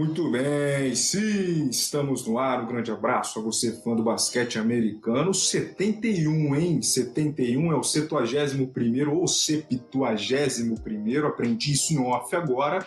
[0.00, 2.64] Muito bem, sim, estamos no ar.
[2.64, 5.34] Um grande abraço a você, fã do basquete americano.
[5.34, 6.80] 71, hein?
[6.80, 11.26] 71 é o 71 ou 71.
[11.26, 12.78] Aprendi isso em off agora.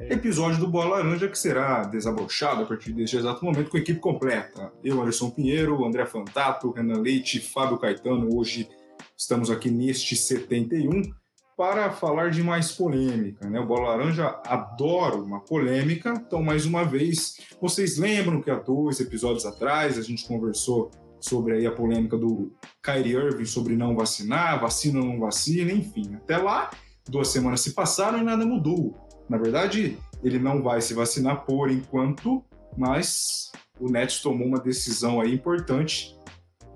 [0.00, 4.00] Episódio do Bola Laranja que será desabrochado a partir deste exato momento com a equipe
[4.00, 4.72] completa.
[4.82, 8.34] Eu, Anderson Pinheiro, André Fantato, Renan Leite, Fábio Caetano.
[8.34, 8.70] Hoje
[9.14, 11.12] estamos aqui neste 71
[11.56, 13.48] para falar de mais polêmica.
[13.48, 13.60] Né?
[13.60, 19.00] O Bola Laranja adora uma polêmica, então, mais uma vez, vocês lembram que há dois
[19.00, 20.90] episódios atrás a gente conversou
[21.20, 26.14] sobre aí a polêmica do Kyrie Irving sobre não vacinar, vacina ou não vacina, enfim.
[26.14, 26.70] Até lá,
[27.08, 28.94] duas semanas se passaram e nada mudou.
[29.28, 32.44] Na verdade, ele não vai se vacinar por enquanto,
[32.76, 33.50] mas
[33.80, 36.14] o Nets tomou uma decisão aí importante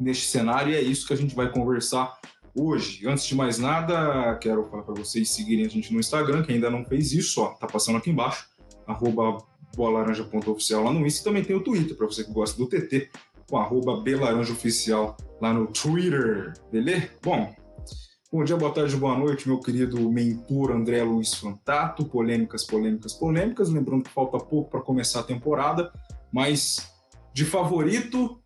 [0.00, 2.16] neste cenário e é isso que a gente vai conversar
[2.58, 3.06] hoje.
[3.06, 6.68] Antes de mais nada, quero falar para vocês seguirem a gente no Instagram, que ainda
[6.70, 8.48] não fez isso, ó, tá passando aqui embaixo,
[8.86, 9.38] arroba
[9.76, 13.10] boalaranja.oficial lá no Insta, e também tem o Twitter, para você que gosta do TT,
[13.48, 17.08] com arroba belaranjaoficial lá no Twitter, beleza?
[17.22, 17.54] Bom,
[18.32, 23.70] bom dia, boa tarde, boa noite, meu querido mentor André Luiz Fantato, polêmicas, polêmicas, polêmicas,
[23.70, 25.92] lembrando que falta pouco para começar a temporada,
[26.32, 26.92] mas
[27.32, 28.40] de favorito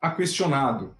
[0.00, 0.94] a questionado,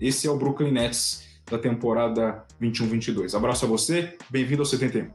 [0.00, 3.34] esse é o Brooklyn Nets, da temporada 21-22.
[3.36, 5.10] Abraço a você, bem-vindo ao 71.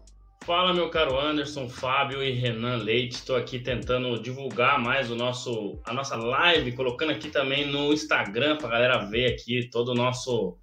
[0.46, 3.16] Fala, meu caro Anderson, Fábio e Renan Leite.
[3.16, 8.58] Estou aqui tentando divulgar mais o nosso, a nossa live, colocando aqui também no Instagram
[8.58, 10.56] para a galera ver aqui todo o nosso,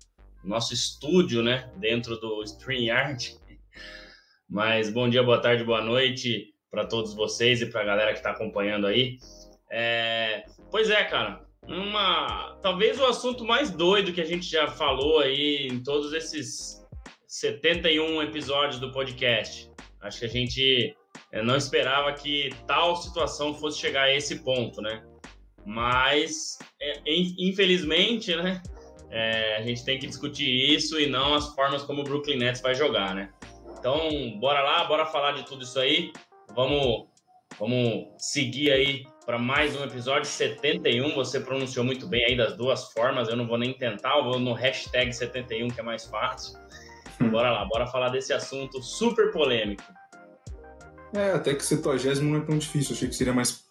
[0.44, 3.36] nosso estúdio, né, dentro do StreamYard.
[4.48, 8.18] Mas bom dia, boa tarde, boa noite para todos vocês e para a galera que
[8.18, 9.18] está acompanhando aí.
[9.68, 15.20] É, pois é, cara, uma talvez o assunto mais doido que a gente já falou
[15.20, 16.84] aí em todos esses
[17.26, 19.70] 71 episódios do podcast.
[20.00, 20.96] Acho que a gente
[21.32, 25.02] eh, não esperava que tal situação fosse chegar a esse ponto, né?
[25.64, 28.62] Mas é, infelizmente, né?
[29.10, 32.60] É, a gente tem que discutir isso e não as formas como o Brooklyn Nets
[32.60, 33.32] vai jogar, né?
[33.78, 36.12] Então, bora lá, bora falar de tudo isso aí.
[36.54, 37.06] Vamos,
[37.58, 41.14] vamos seguir aí para mais um episódio 71.
[41.14, 43.28] Você pronunciou muito bem aí das duas formas.
[43.28, 46.58] Eu não vou nem tentar, eu vou no hashtag 71, que é mais fácil.
[47.20, 47.30] Hum.
[47.30, 49.82] Bora lá, bora falar desse assunto super polêmico.
[51.14, 52.94] É, até que 70 não é tão difícil.
[52.94, 53.64] Achei que seria mais,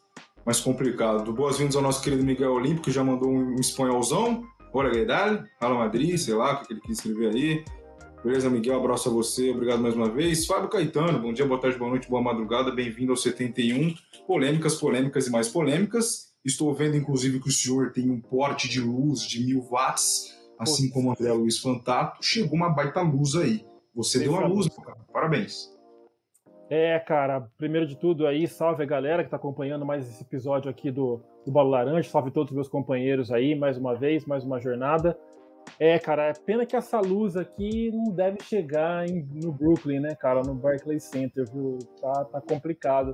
[0.45, 1.31] mais complicado.
[1.31, 4.43] Boas-vindas ao nosso querido Miguel Olímpico, que já mandou um, espanholzão.
[4.73, 7.65] Ora, Guedal, Fala Madrid, sei lá o que ele quis escrever aí.
[8.23, 8.77] Beleza, Miguel?
[8.77, 10.45] Abraço a você, obrigado mais uma vez.
[10.45, 13.93] Fábio Caetano, bom dia, boa tarde, boa noite, boa madrugada, bem-vindo ao 71.
[14.25, 16.33] Polêmicas, polêmicas e mais polêmicas.
[16.45, 20.89] Estou vendo, inclusive, que o senhor tem um porte de luz de mil watts, assim
[20.89, 22.25] como o André Luiz Fantato.
[22.25, 23.65] Chegou uma baita luz aí.
[23.93, 24.95] Você deu a luz, cara.
[25.11, 25.69] Parabéns.
[26.69, 30.71] É, cara, primeiro de tudo aí, salve a galera que está acompanhando mais esse episódio
[30.71, 34.45] aqui do, do Bolo Laranja, salve todos os meus companheiros aí, mais uma vez, mais
[34.45, 35.17] uma jornada.
[35.79, 40.15] É, cara, é pena que essa luz aqui não deve chegar em, no Brooklyn, né,
[40.15, 41.79] cara, no Barclays Center, viu?
[41.99, 43.13] Tá, tá complicado.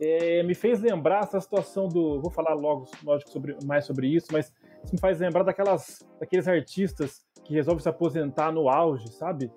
[0.00, 2.20] É, me fez lembrar essa situação do.
[2.20, 4.52] Vou falar logo, lógico, sobre, mais sobre isso, mas
[4.84, 9.50] isso me faz lembrar daquelas, daqueles artistas que resolvem se aposentar no auge, sabe?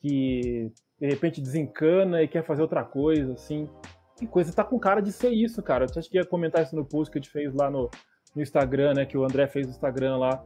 [0.00, 0.70] Que
[1.00, 3.68] de repente desencana e quer fazer outra coisa, assim.
[4.16, 5.84] Que coisa, tá com cara de ser isso, cara.
[5.84, 7.90] Eu acho que ia comentar isso no post que a gente fez lá no,
[8.34, 9.06] no Instagram, né?
[9.06, 10.44] Que o André fez no Instagram lá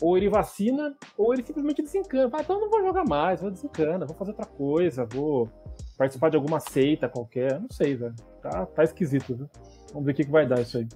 [0.00, 2.30] ou ele vacina, ou ele simplesmente desencana.
[2.30, 5.50] Fala, então não vou jogar mais, vou desencana, vou fazer outra coisa, vou
[5.96, 8.14] participar de alguma seita qualquer, não sei, velho.
[8.40, 9.50] Tá, tá esquisito, viu?
[9.92, 10.88] Vamos ver o que, que vai dar isso aí.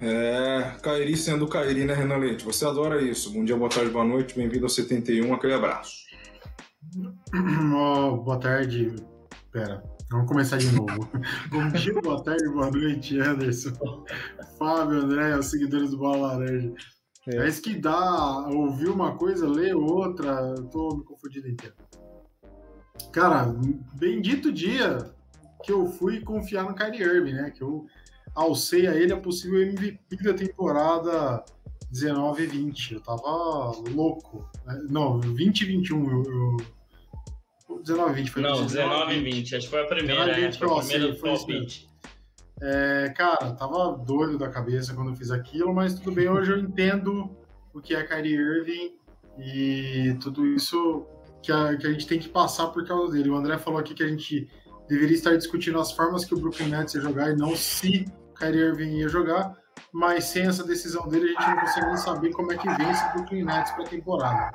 [0.00, 2.44] É, Kairi sendo Kairi, né, Renan Leite?
[2.44, 3.32] Você adora isso.
[3.32, 6.02] Bom dia, boa tarde, boa noite, bem-vindo ao 71, aquele abraço.
[7.74, 8.94] Oh, boa tarde.
[9.50, 11.08] Pera, vamos começar de novo.
[11.50, 14.04] Bom dia, boa tarde, boa noite, Anderson.
[14.58, 16.74] Fábio, André, os seguidores do Bola Laranja.
[17.28, 17.36] É.
[17.36, 21.74] é isso que dá, ouvir uma coisa, ler outra, eu tô me confundindo inteiro.
[23.12, 23.46] Cara,
[23.94, 24.98] bendito dia
[25.62, 27.50] que eu fui confiar no Kyrie Irving, né?
[27.50, 27.86] Que eu
[28.34, 31.44] alcei a ele a possível MVP da temporada
[31.90, 32.94] 19 e 20.
[32.94, 33.22] Eu tava
[33.94, 34.48] louco.
[34.66, 34.80] Né?
[34.88, 36.56] Não, 20 e 21 eu, eu...
[37.82, 39.56] 19 20 foi Não, 19 e 20.
[39.56, 41.91] Acho que foi a primeira, 19, 20, é, foi a primeira do top 20.
[42.64, 46.58] É, cara, tava doido da cabeça quando eu fiz aquilo, mas tudo bem, hoje eu
[46.58, 47.28] entendo
[47.74, 48.94] o que é Kyrie Irving
[49.36, 51.04] e tudo isso
[51.42, 53.30] que a, que a gente tem que passar por causa dele.
[53.30, 54.48] O André falou aqui que a gente
[54.88, 58.04] deveria estar discutindo as formas que o Brooklyn Nets ia jogar e não se
[58.38, 59.56] Kyrie Irving ia jogar,
[59.92, 63.04] mas sem essa decisão dele a gente não consegue nem saber como é que vence
[63.06, 64.52] o Brooklyn Nets para temporada.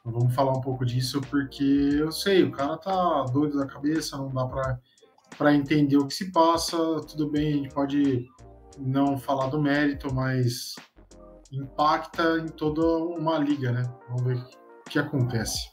[0.00, 4.16] Então, vamos falar um pouco disso porque eu sei, o cara tá doido da cabeça,
[4.16, 4.78] não dá para
[5.36, 6.76] para entender o que se passa.
[7.08, 8.26] Tudo bem, a gente pode
[8.78, 10.74] não falar do mérito, mas
[11.52, 13.82] impacta em toda uma liga, né?
[14.08, 15.70] Vamos ver o que acontece.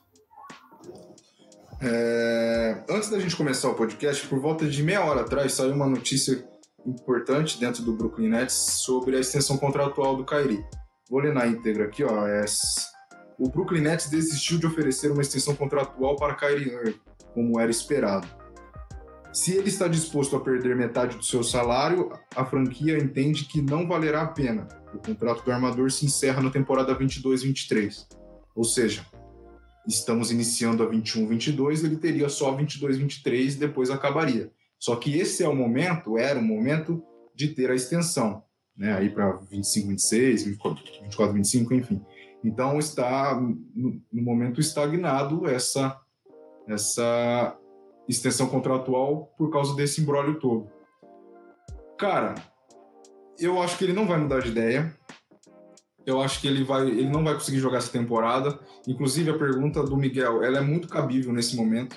[1.81, 2.83] É...
[2.89, 6.47] Antes da gente começar o podcast, por volta de meia hora atrás, saiu uma notícia
[6.85, 10.63] importante dentro do Brooklyn Nets sobre a extensão contratual do Kyrie.
[11.09, 12.27] Vou ler na íntegra aqui, ó.
[12.27, 12.45] É...
[13.37, 16.99] O Brooklyn Nets desistiu de oferecer uma extensão contratual para Kyrie Irving,
[17.33, 18.27] como era esperado.
[19.33, 23.87] Se ele está disposto a perder metade do seu salário, a franquia entende que não
[23.87, 24.67] valerá a pena.
[24.93, 28.05] O contrato do armador se encerra na temporada 22-23.
[28.55, 29.03] Ou seja,
[29.87, 34.51] estamos iniciando a 21-22, ele teria só 22-23 e depois acabaria.
[34.77, 37.03] Só que esse é o momento, era o momento
[37.33, 38.43] de ter a extensão,
[38.77, 38.95] né?
[38.95, 40.59] Aí para 25-26,
[41.09, 42.05] 24-25, enfim.
[42.43, 45.99] Então está no momento estagnado essa
[46.67, 47.57] essa
[48.07, 50.69] extensão contratual por causa desse embrólio todo.
[51.97, 52.35] Cara,
[53.39, 54.95] eu acho que ele não vai mudar de ideia.
[56.05, 58.59] Eu acho que ele vai, ele não vai conseguir jogar essa temporada.
[58.87, 61.95] Inclusive a pergunta do Miguel, ela é muito cabível nesse momento,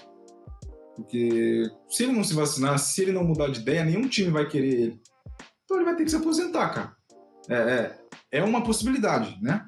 [0.95, 4.47] porque se ele não se vacinar, se ele não mudar de ideia, nenhum time vai
[4.47, 5.01] querer ele.
[5.65, 6.97] Então ele vai ter que se aposentar, cara.
[7.49, 7.99] É, é,
[8.39, 9.67] é uma possibilidade, né?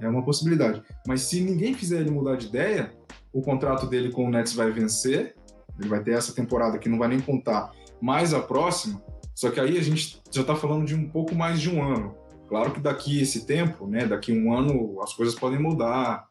[0.00, 0.82] É uma possibilidade.
[1.06, 2.94] Mas se ninguém fizer ele mudar de ideia,
[3.32, 5.34] o contrato dele com o Nets vai vencer.
[5.78, 9.02] Ele vai ter essa temporada que não vai nem contar mais a próxima.
[9.34, 12.14] Só que aí a gente já está falando de um pouco mais de um ano.
[12.48, 16.26] Claro que daqui esse tempo, né, daqui um ano, as coisas podem mudar.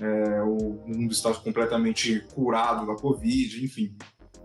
[0.00, 3.94] É, o mundo está completamente curado da Covid, enfim.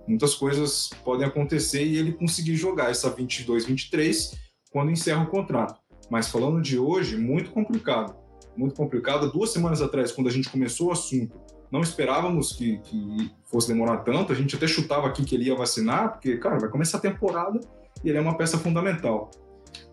[0.08, 4.38] Muitas coisas podem acontecer e ele conseguir jogar essa 22, 23
[4.72, 5.80] quando encerra o contrato.
[6.10, 8.16] Mas falando de hoje, muito complicado.
[8.58, 9.32] Muito complicado.
[9.32, 11.40] Duas semanas atrás, quando a gente começou o assunto,
[11.72, 14.32] não esperávamos que, que fosse demorar tanto.
[14.32, 17.60] A gente até chutava aqui que ele ia vacinar, porque, cara, vai começar a temporada
[18.04, 19.32] e ele é uma peça fundamental.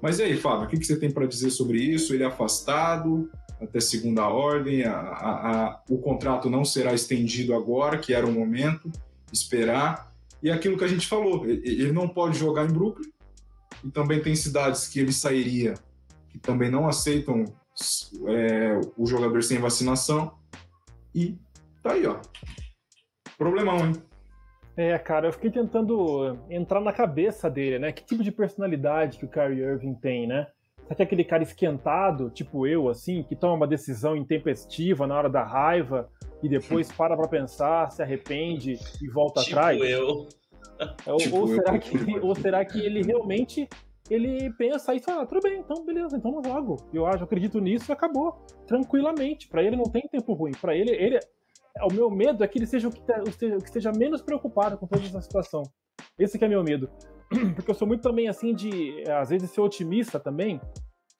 [0.02, 2.12] Mas e aí, Fábio, o que, que você tem para dizer sobre isso?
[2.12, 3.30] Ele é afastado
[3.60, 8.32] até segunda ordem, a, a, a, o contrato não será estendido agora, que era o
[8.32, 8.90] momento,
[9.32, 10.12] esperar.
[10.40, 13.10] E aquilo que a gente falou, ele não pode jogar em Brooklyn,
[13.84, 15.74] e também tem cidades que ele sairia
[16.28, 17.44] que também não aceitam
[18.28, 20.32] é, o jogador sem vacinação.
[21.14, 21.36] E
[21.88, 22.16] tá aí, ó.
[23.38, 23.92] Problemão, hein?
[24.76, 27.90] É, cara, eu fiquei tentando entrar na cabeça dele, né?
[27.90, 30.46] Que tipo de personalidade que o Kyrie Irving tem, né?
[30.82, 35.16] Será que é aquele cara esquentado, tipo eu, assim, que toma uma decisão intempestiva na
[35.16, 36.08] hora da raiva
[36.42, 39.80] e depois para pra pensar, se arrepende e volta tipo atrás?
[39.80, 40.28] eu.
[41.06, 41.80] Ou, tipo ou, será eu.
[41.80, 43.68] Que, ou será que ele realmente
[44.08, 46.76] ele pensa e fala, ah, tudo bem, então beleza, então não jogo.
[46.92, 48.32] Eu acho, acredito nisso e acabou.
[48.66, 49.48] Tranquilamente.
[49.48, 50.52] Para ele não tem tempo ruim.
[50.52, 51.18] Para ele, ele
[51.82, 54.76] o meu medo é que ele seja o que, tá, o que esteja menos preocupado
[54.76, 55.62] com toda essa situação.
[56.18, 56.90] Esse que é meu medo.
[57.54, 60.60] Porque eu sou muito também assim de, às vezes, ser otimista também,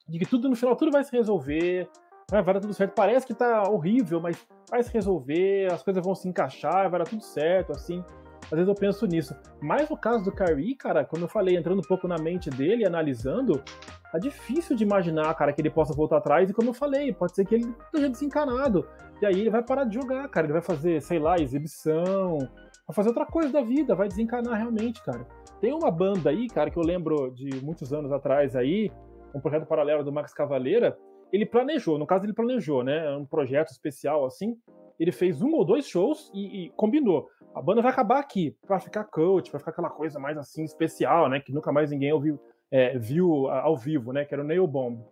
[0.08, 1.88] de que tudo no final tudo vai se resolver,
[2.31, 2.94] vai, vai dar tudo certo.
[2.94, 7.08] Parece que tá horrível, mas vai se resolver, as coisas vão se encaixar, vai dar
[7.08, 8.02] tudo certo, assim.
[8.50, 9.37] Às vezes eu penso nisso.
[9.61, 12.87] Mas no caso do Kyrie, cara, como eu falei, entrando um pouco na mente dele,
[12.87, 13.62] analisando,
[14.11, 16.49] tá difícil de imaginar, cara, que ele possa voltar atrás.
[16.49, 18.88] E como eu falei, pode ser que ele esteja desencanado.
[19.21, 20.47] E aí ele vai parar de jogar, cara.
[20.47, 22.38] Ele vai fazer, sei lá, exibição,
[22.87, 25.26] vai fazer outra coisa da vida, vai desencanar realmente, cara.
[25.61, 28.90] Tem uma banda aí, cara, que eu lembro de muitos anos atrás aí,
[29.35, 30.97] um projeto paralelo do Max Cavaleira.
[31.31, 33.14] Ele planejou, no caso ele planejou, né?
[33.14, 34.57] Um projeto especial assim.
[34.99, 37.28] Ele fez um ou dois shows e, e combinou
[37.59, 41.29] a banda vai acabar aqui, para ficar coach, para ficar aquela coisa mais assim especial,
[41.29, 42.38] né, que nunca mais ninguém ouviu,
[42.71, 45.05] é, viu ao vivo, né, que era o Nail Bomb.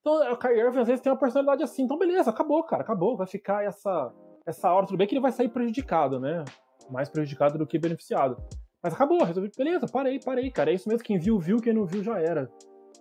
[0.00, 3.16] Então, o Kyrie Irving às vezes tem uma personalidade assim, então beleza, acabou, cara, acabou,
[3.16, 4.12] vai ficar essa
[4.46, 6.44] essa hora, tudo bem que ele vai sair prejudicado, né,
[6.90, 8.36] mais prejudicado do que beneficiado.
[8.82, 11.86] Mas acabou, resolvi, beleza, parei, parei, cara, é isso mesmo, quem viu, viu, quem não
[11.86, 12.50] viu, já era.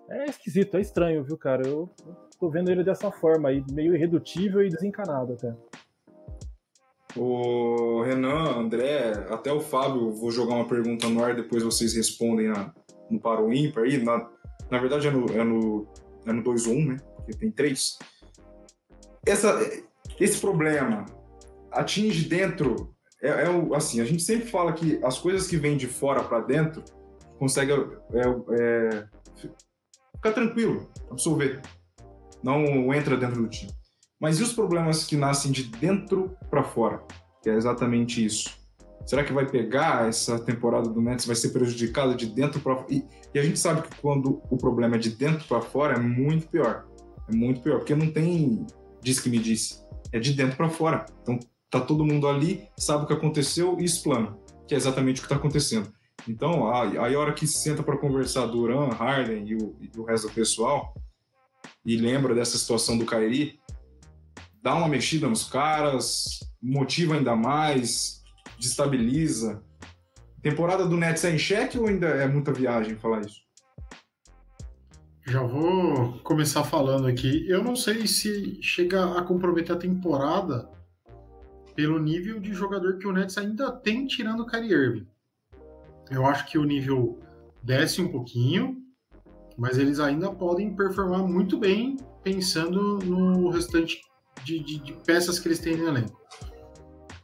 [0.09, 3.93] É esquisito, é estranho, viu, cara, eu, eu tô vendo ele dessa forma aí, meio
[3.95, 5.53] irredutível e desencanado até.
[7.15, 12.51] O Renan, André, até o Fábio, vou jogar uma pergunta no ar, depois vocês respondem
[13.09, 14.03] no para o ímpar aí.
[14.03, 14.29] Na,
[14.71, 15.87] na verdade é no, é no,
[16.25, 16.97] é no 2 ou 1, né?
[17.17, 17.99] Porque tem três.
[19.25, 19.59] Essa,
[20.19, 21.05] esse problema
[21.71, 22.93] atinge dentro.
[23.21, 26.23] É, é o, assim, a gente sempre fala que as coisas que vêm de fora
[26.23, 26.83] para dentro
[27.37, 27.77] consegue é,
[28.59, 29.07] é,
[30.15, 31.61] ficar tranquilo, absorver.
[32.43, 33.71] Não entra dentro do time.
[34.23, 37.03] Mas e os problemas que nascem de dentro para fora?
[37.41, 38.57] Que é exatamente isso.
[39.05, 42.87] Será que vai pegar essa temporada do Nets, vai ser prejudicado de dentro para fora?
[42.89, 43.03] E,
[43.33, 46.47] e, a gente sabe que quando o problema é de dentro para fora é muito
[46.47, 46.87] pior.
[47.27, 48.65] É muito pior, porque não tem
[49.01, 51.05] diz que me disse, é de dentro para fora.
[51.21, 51.37] Então
[51.69, 55.25] tá todo mundo ali, sabe o que aconteceu e explana, que é exatamente o que
[55.25, 55.91] está acontecendo.
[56.25, 60.29] Então, aí a hora que senta para conversar Duran, Harden e o, e o resto
[60.29, 60.93] do pessoal,
[61.85, 63.59] e lembra dessa situação do Kairi,
[64.63, 68.23] dá uma mexida nos caras, motiva ainda mais,
[68.57, 69.61] destabiliza.
[70.41, 73.43] Temporada do Nets é em xeque ou ainda é muita viagem falar isso?
[75.27, 77.45] Já vou começar falando aqui.
[77.47, 80.69] Eu não sei se chega a comprometer a temporada
[81.75, 85.07] pelo nível de jogador que o Nets ainda tem tirando o Kyrie Irving.
[86.09, 87.19] Eu acho que o nível
[87.61, 88.77] desce um pouquinho,
[89.57, 94.01] mas eles ainda podem performar muito bem pensando no restante
[94.43, 96.21] de, de, de peças que eles têm no elenco.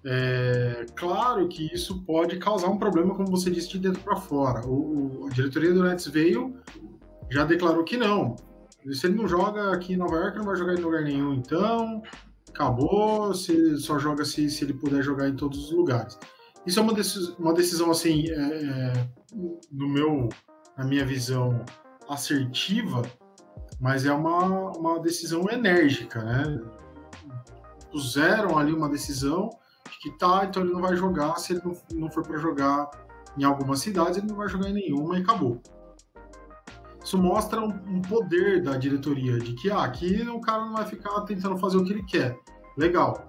[0.06, 4.66] É, claro que isso pode causar um problema, como você disse, de dentro para fora.
[4.66, 6.56] O, o, a diretoria do Nets veio,
[7.30, 8.36] já declarou que não.
[8.92, 12.01] Se ele não joga aqui em Nova York, não vai jogar em lugar nenhum, então
[12.48, 13.34] acabou.
[13.34, 16.18] Se só joga se, se ele puder jogar em todos os lugares.
[16.66, 19.10] Isso é uma decisão, uma decisão assim, é, é,
[19.72, 20.30] no meu,
[20.78, 21.66] na minha visão,
[22.08, 23.01] assertiva,
[23.80, 26.60] mas é uma, uma decisão enérgica, né?
[27.91, 29.50] Puseram ali uma decisão
[29.89, 32.89] de que tá, então ele não vai jogar, se ele não, não for para jogar
[33.38, 35.62] em algumas cidades, ele não vai jogar em nenhuma e acabou.
[37.03, 40.86] Isso mostra um, um poder da diretoria, de que ah, aqui o cara não vai
[40.86, 42.38] ficar tentando fazer o que ele quer.
[42.77, 43.27] Legal.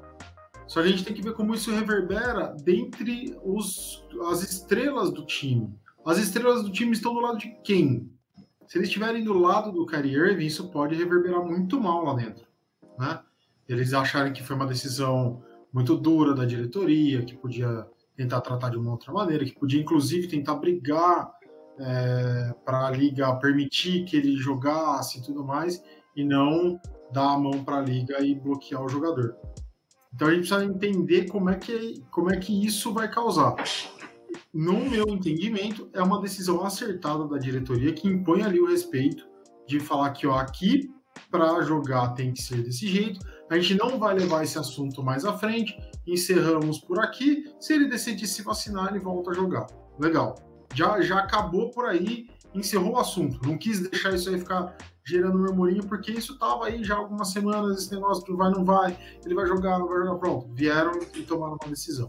[0.67, 5.75] Só a gente tem que ver como isso reverbera dentre os, as estrelas do time.
[6.05, 8.11] As estrelas do time estão do lado de quem?
[8.67, 12.47] Se eles estiverem do lado do Kyrie Irving, isso pode reverberar muito mal lá dentro.
[12.99, 13.19] Né?
[13.73, 17.87] Eles acharem que foi uma decisão muito dura da diretoria, que podia
[18.17, 21.31] tentar tratar de uma outra maneira, que podia inclusive tentar brigar
[21.79, 25.83] é, para a liga permitir que ele jogasse e tudo mais,
[26.15, 26.79] e não
[27.12, 29.37] dar a mão para a liga e bloquear o jogador.
[30.12, 33.55] Então a gente precisa entender como é que, como é que isso vai causar
[34.53, 39.27] no meu entendimento, é uma decisão acertada da diretoria que impõe ali o respeito
[39.67, 40.91] de falar que ó, aqui
[41.31, 43.21] para jogar tem que ser desse jeito.
[43.50, 45.76] A gente não vai levar esse assunto mais à frente.
[46.07, 47.52] Encerramos por aqui.
[47.59, 49.66] Se ele decidir se vacinar, ele volta a jogar.
[49.99, 50.37] Legal.
[50.73, 53.45] Já, já acabou por aí, encerrou o assunto.
[53.45, 57.76] Não quis deixar isso aí ficar gerando murmurinho, porque isso tava aí já algumas semanas,
[57.76, 60.49] esse negócio que vai, não vai, ele vai jogar, não vai jogar, pronto.
[60.54, 62.09] Vieram e tomaram uma decisão.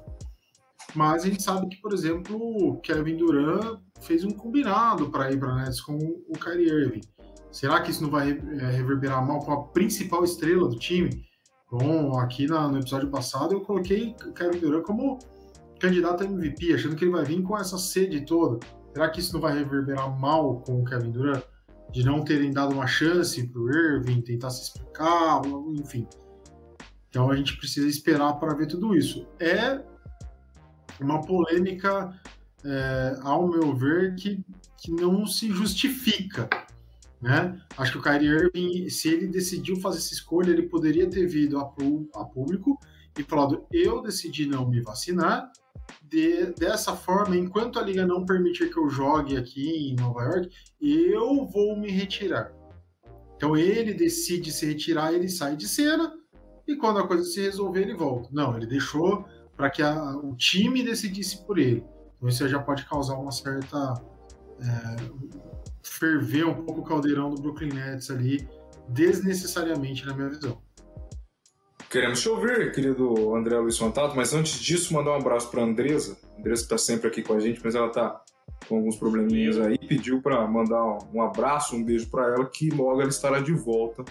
[0.93, 5.39] Mas a gente sabe que, por exemplo, o Kevin Durant fez um combinado para ir
[5.39, 7.01] para Nets com o Kyrie Irving.
[7.51, 11.30] Será que isso não vai é, reverberar mal com a principal estrela do time?
[11.71, 15.17] Bom, aqui no episódio passado eu coloquei o Kevin Durant como
[15.79, 18.59] candidato a MVP, achando que ele vai vir com essa sede toda.
[18.91, 21.41] Será que isso não vai reverberar mal com o Kevin Durant?
[21.89, 26.05] De não terem dado uma chance para o Irving, tentar se explicar, enfim.
[27.09, 29.25] Então a gente precisa esperar para ver tudo isso.
[29.39, 29.81] É
[30.99, 32.13] uma polêmica,
[32.65, 34.43] é, ao meu ver, que,
[34.77, 36.49] que não se justifica.
[37.21, 37.61] Né?
[37.77, 41.59] Acho que o Kyrie Irving, se ele decidiu fazer essa escolha, ele poderia ter vindo
[41.59, 41.73] a,
[42.15, 42.79] a público
[43.17, 45.51] e falado: eu decidi não me vacinar.
[46.01, 50.49] De, dessa forma, enquanto a liga não permitir que eu jogue aqui em Nova York,
[50.81, 52.51] eu vou me retirar.
[53.35, 56.13] Então ele decide se retirar, ele sai de cena
[56.67, 58.29] e quando a coisa se resolver, ele volta.
[58.31, 59.25] Não, ele deixou
[59.55, 61.83] para que a, o time decidisse por ele.
[62.17, 63.93] Então isso já pode causar uma certa.
[64.59, 65.50] É,
[65.83, 68.47] ferver um pouco o caldeirão do Brooklyn Nets ali,
[68.89, 70.61] desnecessariamente, na minha visão.
[71.89, 75.65] Queremos te ouvir, querido André Luiz Fantato, mas antes disso, mandar um abraço para a
[75.65, 76.17] Andresa.
[76.39, 78.21] Andresa está sempre aqui com a gente, mas ela está
[78.67, 79.77] com alguns probleminhas aí.
[79.77, 84.05] Pediu para mandar um abraço, um beijo para ela, que logo ela estará de volta.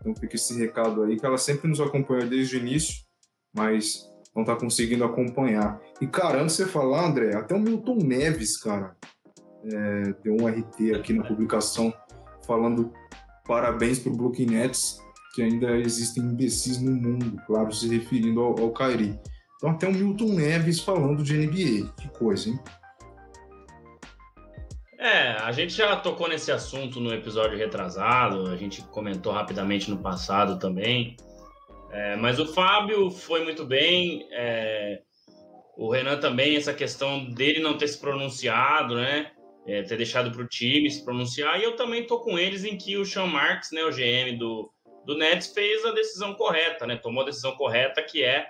[0.00, 2.96] Então fica esse recado aí, que ela sempre nos acompanha desde o início,
[3.54, 5.80] mas não tá conseguindo acompanhar.
[6.00, 8.96] E, cara, antes de você falar, André, até o Milton Neves, cara,
[9.64, 11.92] é, deu um RT aqui na publicação
[12.46, 12.92] falando
[13.46, 15.00] parabéns pro Brooklyn Nets,
[15.34, 18.72] que ainda existem imbecis no mundo, claro, se referindo ao, ao.
[19.56, 22.58] Então até o Milton Neves falando de NBA, que coisa, hein?
[24.98, 29.98] É, a gente já tocou nesse assunto no episódio retrasado, a gente comentou rapidamente no
[29.98, 31.16] passado também.
[31.90, 34.28] É, mas o Fábio foi muito bem.
[34.30, 35.00] É,
[35.76, 39.32] o Renan também, essa questão dele não ter se pronunciado, né?
[39.66, 41.60] É, ter deixado para o time se pronunciar.
[41.60, 44.72] E eu também tô com eles em que o Sean Marks, né, o GM do,
[45.06, 46.96] do Nets, fez a decisão correta, né?
[46.96, 48.48] Tomou a decisão correta, que é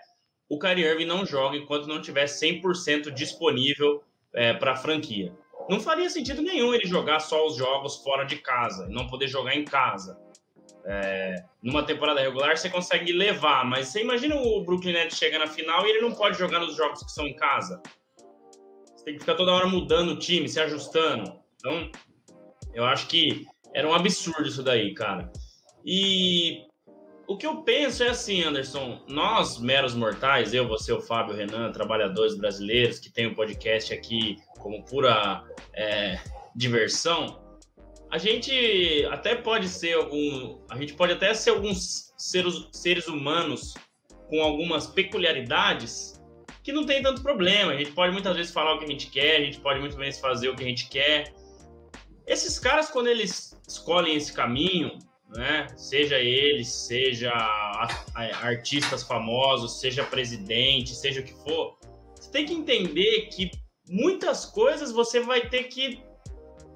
[0.53, 4.03] o Kyrie Irving não joga enquanto não tiver 100% disponível
[4.35, 5.33] é, para a franquia.
[5.69, 9.55] Não faria sentido nenhum ele jogar só os jogos fora de casa, não poder jogar
[9.55, 10.19] em casa.
[10.85, 15.47] É, numa temporada regular você consegue levar, mas você imagina o Brooklyn Nets chega na
[15.47, 17.81] final e ele não pode jogar nos jogos que são em casa.
[19.03, 21.33] Você tem que ficar toda hora mudando o time, se ajustando.
[21.57, 21.91] Então,
[22.73, 23.45] eu acho que
[23.75, 25.29] era um absurdo isso daí, cara.
[25.85, 26.63] E
[27.27, 31.37] o que eu penso é assim, Anderson, nós, meros mortais, eu, você, o Fábio, o
[31.37, 35.43] Renan, trabalhadores brasileiros, que tem o um podcast aqui como pura
[35.75, 36.21] é,
[36.55, 37.43] diversão,
[38.09, 40.61] a gente até pode ser algum.
[40.71, 43.75] A gente pode até ser alguns seres, seres humanos
[44.29, 46.12] com algumas peculiaridades
[46.63, 47.73] que não tem tanto problema.
[47.73, 49.99] A gente pode muitas vezes falar o que a gente quer, a gente pode muitas
[49.99, 51.35] vezes fazer o que a gente quer.
[52.27, 54.99] Esses caras, quando eles escolhem esse caminho,
[55.35, 55.67] né?
[55.77, 57.33] Seja eles, seja
[58.15, 61.79] artistas famosos, seja presidente, seja o que for,
[62.15, 63.51] você tem que entender que
[63.89, 66.03] muitas coisas você vai ter que.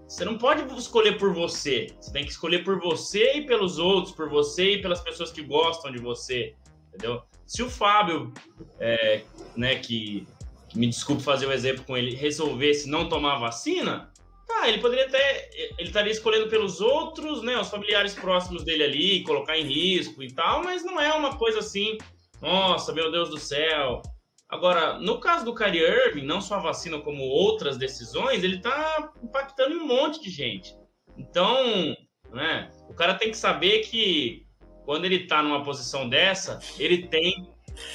[0.09, 1.89] Você não pode escolher por você.
[2.01, 5.43] Você tem que escolher por você e pelos outros, por você e pelas pessoas que
[5.43, 6.55] gostam de você,
[6.97, 7.23] entendeu?
[7.47, 8.33] Se o Fábio,
[8.81, 9.23] é,
[9.57, 10.27] né, que,
[10.69, 14.13] que me desculpe fazer o exemplo com ele, resolvesse não tomar vacina,
[14.47, 15.51] Tá, ele poderia até.
[15.77, 17.59] Ele estaria escolhendo pelos outros, né?
[17.59, 21.59] Os familiares próximos dele ali, colocar em risco e tal, mas não é uma coisa
[21.59, 21.99] assim.
[22.41, 24.03] Nossa, meu Deus do céu.
[24.49, 29.13] Agora, no caso do Kyrie Irving, não só a vacina, como outras decisões, ele tá
[29.21, 30.73] impactando em um monte de gente.
[31.19, 31.97] Então,
[32.33, 32.71] né?
[32.89, 34.46] O cara tem que saber que
[34.87, 37.47] quando ele tá numa posição dessa, ele tem,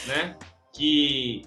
[0.05, 0.37] né?
[0.73, 1.43] Que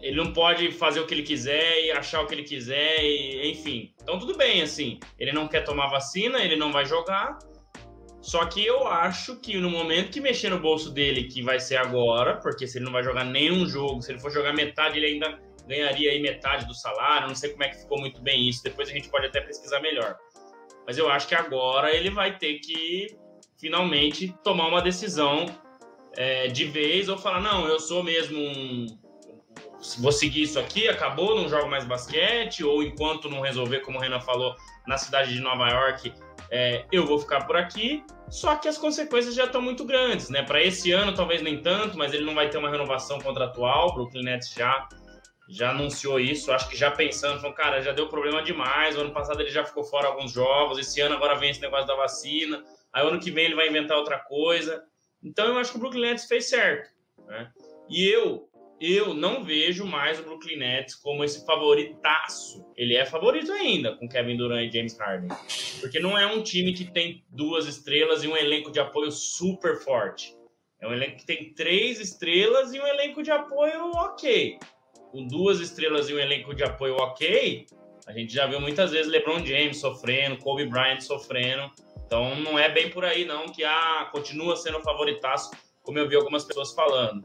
[0.00, 3.50] ele não pode fazer o que ele quiser e achar o que ele quiser, e,
[3.50, 3.92] enfim.
[4.00, 5.00] Então, tudo bem, assim.
[5.18, 7.38] Ele não quer tomar vacina, ele não vai jogar.
[8.22, 11.76] Só que eu acho que no momento que mexer no bolso dele, que vai ser
[11.76, 15.06] agora, porque se ele não vai jogar nenhum jogo, se ele for jogar metade, ele
[15.06, 17.26] ainda ganharia aí metade do salário.
[17.26, 18.62] Não sei como é que ficou muito bem isso.
[18.62, 20.16] Depois a gente pode até pesquisar melhor.
[20.86, 23.18] Mas eu acho que agora ele vai ter que
[23.60, 25.46] finalmente tomar uma decisão
[26.16, 28.86] é, de vez ou falar: não, eu sou mesmo um
[29.98, 34.00] vou seguir isso aqui, acabou, não jogo mais basquete, ou enquanto não resolver, como o
[34.00, 34.54] Renan falou,
[34.86, 36.12] na cidade de Nova York,
[36.50, 38.04] é, eu vou ficar por aqui.
[38.28, 40.42] Só que as consequências já estão muito grandes, né?
[40.42, 43.88] Para esse ano, talvez nem tanto, mas ele não vai ter uma renovação contratual.
[43.88, 44.88] O Brooklyn Nets já,
[45.48, 46.52] já anunciou isso.
[46.52, 48.96] Acho que já pensando, falou, cara, já deu problema demais.
[48.96, 50.78] O ano passado ele já ficou fora alguns jogos.
[50.78, 52.62] Esse ano agora vem esse negócio da vacina.
[52.92, 54.82] Aí ano que vem ele vai inventar outra coisa.
[55.22, 56.90] Então eu acho que o Brooklyn Nets fez certo.
[57.26, 57.50] Né?
[57.88, 58.48] E eu
[58.80, 62.64] eu não vejo mais o Brooklyn Nets como esse favoritaço.
[62.74, 65.28] Ele é favorito ainda com Kevin Durant e James Harden,
[65.80, 69.76] porque não é um time que tem duas estrelas e um elenco de apoio super
[69.76, 70.34] forte.
[70.80, 74.58] É um elenco que tem três estrelas e um elenco de apoio ok.
[75.12, 77.66] Com duas estrelas e um elenco de apoio ok,
[78.06, 81.70] a gente já viu muitas vezes LeBron James sofrendo, Kobe Bryant sofrendo.
[82.10, 85.48] Então não é bem por aí não que ah, continua sendo favoritaço,
[85.80, 87.24] como eu vi algumas pessoas falando.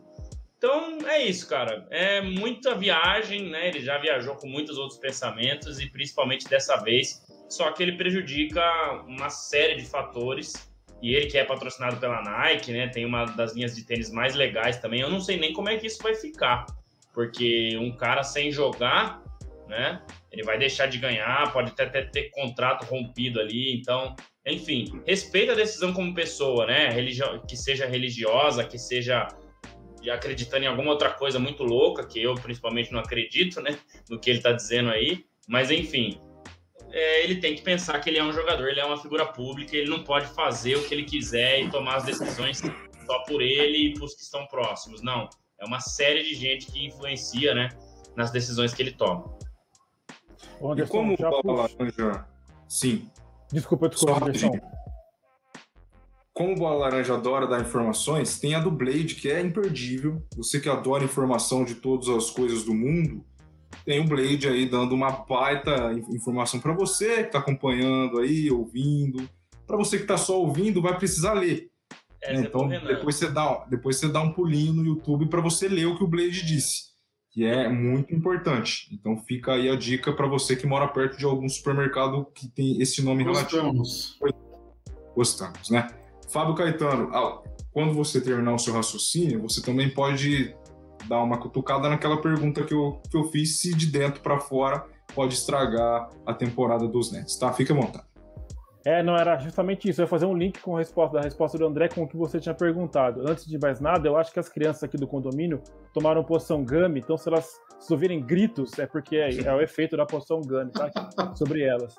[0.60, 1.88] Então é isso, cara.
[1.90, 3.70] É muita viagem, né?
[3.70, 7.26] Ele já viajou com muitos outros pensamentos e principalmente dessa vez.
[7.50, 8.62] Só que ele prejudica
[9.08, 10.54] uma série de fatores.
[11.02, 12.88] E ele que é patrocinado pela Nike, né?
[12.88, 15.02] Tem uma das linhas de tênis mais legais também.
[15.02, 16.64] Eu não sei nem como é que isso vai ficar.
[17.12, 19.20] Porque um cara sem jogar,
[19.68, 20.00] né?
[20.32, 23.76] Ele vai deixar de ganhar, pode até ter, ter contrato rompido ali.
[23.76, 26.90] Então, enfim, respeita a decisão como pessoa, né?
[26.90, 29.28] Religio que seja religiosa, que seja
[30.12, 33.78] acreditando em alguma outra coisa muito louca, que eu principalmente não acredito, né,
[34.10, 35.26] no que ele está dizendo aí.
[35.48, 36.22] Mas enfim,
[36.92, 39.76] é, ele tem que pensar que ele é um jogador, ele é uma figura pública,
[39.76, 42.62] ele não pode fazer o que ele quiser e tomar as decisões
[43.06, 45.02] só por ele e para os que estão próximos.
[45.02, 45.28] Não,
[45.60, 47.70] é uma série de gente que influencia, né,
[48.16, 49.38] nas decisões que ele toma.
[50.62, 52.26] Anderson, e como o Laranja...
[52.68, 53.10] Sim.
[53.52, 54.52] Desculpa, desculpa, Anderson
[56.36, 60.22] como o Bola Laranja adora dar informações, tem a do Blade, que é imperdível.
[60.36, 63.24] Você que adora informação de todas as coisas do mundo,
[63.86, 69.30] tem o Blade aí dando uma baita informação para você que está acompanhando aí, ouvindo.
[69.66, 71.70] Para você que está só ouvindo, vai precisar ler.
[72.22, 75.86] É, então, depois você, dá, depois você dá um pulinho no YouTube para você ler
[75.86, 76.88] o que o Blade disse,
[77.36, 78.88] que é muito importante.
[78.94, 82.82] Então, fica aí a dica para você que mora perto de algum supermercado que tem
[82.82, 84.18] esse nome Gostamos.
[84.22, 84.46] relativo.
[85.14, 85.86] Gostamos, né?
[86.30, 87.12] Fábio Caetano,
[87.74, 90.56] quando você terminar o seu raciocínio, você também pode
[91.10, 94.86] dar uma cutucada naquela pergunta que eu, que eu fiz, se de dentro para fora
[95.14, 97.52] pode estragar a temporada dos Nets, tá?
[97.52, 98.06] Fique à vontade.
[98.86, 100.00] É, não, era justamente isso.
[100.00, 102.16] Eu ia fazer um link com a resposta da resposta do André com o que
[102.16, 103.28] você tinha perguntado.
[103.28, 105.60] Antes de mais nada, eu acho que as crianças aqui do condomínio
[105.92, 109.98] tomaram poção Gummy, então se elas se ouvirem gritos, é porque é, é o efeito
[109.98, 110.92] da poção Gummy, tá?
[111.36, 111.96] Sobre elas.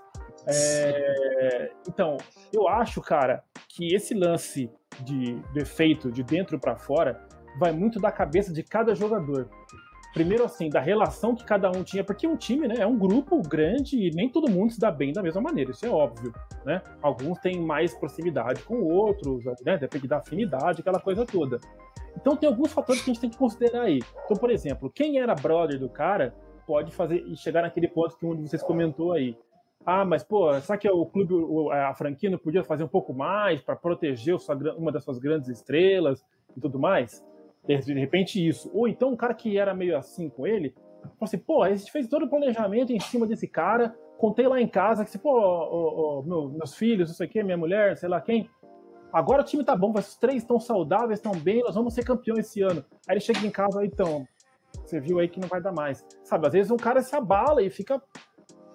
[0.46, 2.16] É, então,
[2.52, 4.70] eu acho, cara, que esse lance
[5.00, 7.26] de, defeito de dentro para fora
[7.58, 9.48] vai muito da cabeça de cada jogador.
[10.12, 13.40] Primeiro assim, da relação que cada um tinha, porque um time, né, é um grupo
[13.42, 16.32] grande e nem todo mundo se dá bem da mesma maneira, isso é óbvio,
[16.64, 16.80] né?
[17.02, 19.76] Alguns têm mais proximidade com outros, né?
[19.76, 21.60] Depende da afinidade, aquela coisa toda.
[22.16, 24.00] Então tem alguns fatores que a gente tem que considerar aí.
[24.24, 26.34] Então, por exemplo, quem era brother do cara
[26.66, 29.36] pode fazer e chegar naquele ponto que um de vocês comentou aí.
[29.84, 31.34] Ah, mas pô, será que o clube,
[31.70, 34.36] a franquia não podia fazer um pouco mais para proteger
[34.76, 36.24] uma das suas grandes estrelas
[36.56, 37.24] e tudo mais?
[37.66, 38.70] De repente isso.
[38.72, 41.90] Ou então um cara que era meio assim com ele, falou assim, pô, a gente
[41.90, 45.30] fez todo o planejamento em cima desse cara, contei lá em casa que se, pô,
[45.30, 48.48] oh, meu, meus filhos, não sei o quê, minha mulher, sei lá quem,
[49.12, 52.36] agora o time tá bom, os três estão saudáveis, estão bem, nós vamos ser campeão
[52.38, 52.84] esse ano.
[53.08, 54.26] Aí ele chega em casa, então,
[54.72, 56.04] você viu aí que não vai dar mais.
[56.22, 58.00] Sabe, às vezes um cara se abala e fica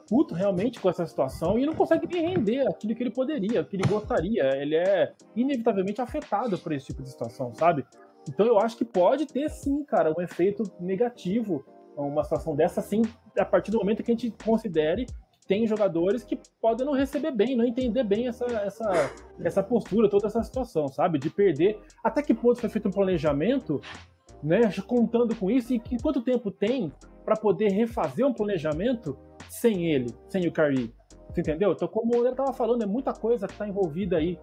[0.08, 3.78] puto realmente com essa situação e não consegue nem render aquilo que ele poderia, que
[3.78, 4.44] ele gostaria.
[4.58, 7.86] Ele é inevitavelmente afetado por esse tipo de situação, sabe?
[8.30, 13.02] Então eu acho que pode ter sim, cara, um efeito negativo, uma situação dessa, sim,
[13.38, 17.32] a partir do momento que a gente considere que tem jogadores que podem não receber
[17.32, 19.12] bem, não entender bem essa, essa,
[19.44, 21.18] essa postura, toda essa situação, sabe?
[21.18, 21.80] De perder.
[22.04, 23.82] Até que ponto foi feito um planejamento,
[24.44, 24.62] né?
[24.86, 26.94] Contando com isso, e que quanto tempo tem
[27.26, 29.18] para poder refazer um planejamento
[29.50, 30.94] sem ele, sem o Curry.
[31.30, 31.72] Você entendeu?
[31.72, 34.38] Então, como eu estava falando, é muita coisa que está envolvida aí.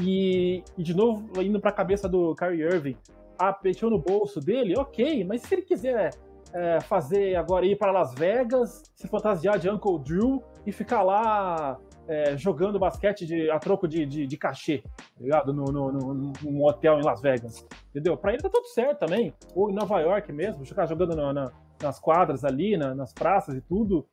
[0.00, 2.96] E, e, de novo, indo para a cabeça do Kyrie Irving,
[3.38, 6.10] ah, no bolso dele, ok, mas se ele quiser
[6.52, 11.78] é, fazer agora ir para Las Vegas, se fantasiar de Uncle Drew e ficar lá
[12.06, 15.52] é, jogando basquete de, a troco de, de, de cachê, tá ligado?
[15.52, 18.16] No, no, no, num hotel em Las Vegas, entendeu?
[18.16, 19.34] Para ele tá tudo certo também.
[19.54, 23.56] Ou em Nova York mesmo, ficar jogando na, na, nas quadras ali, na, nas praças
[23.56, 24.06] e tudo,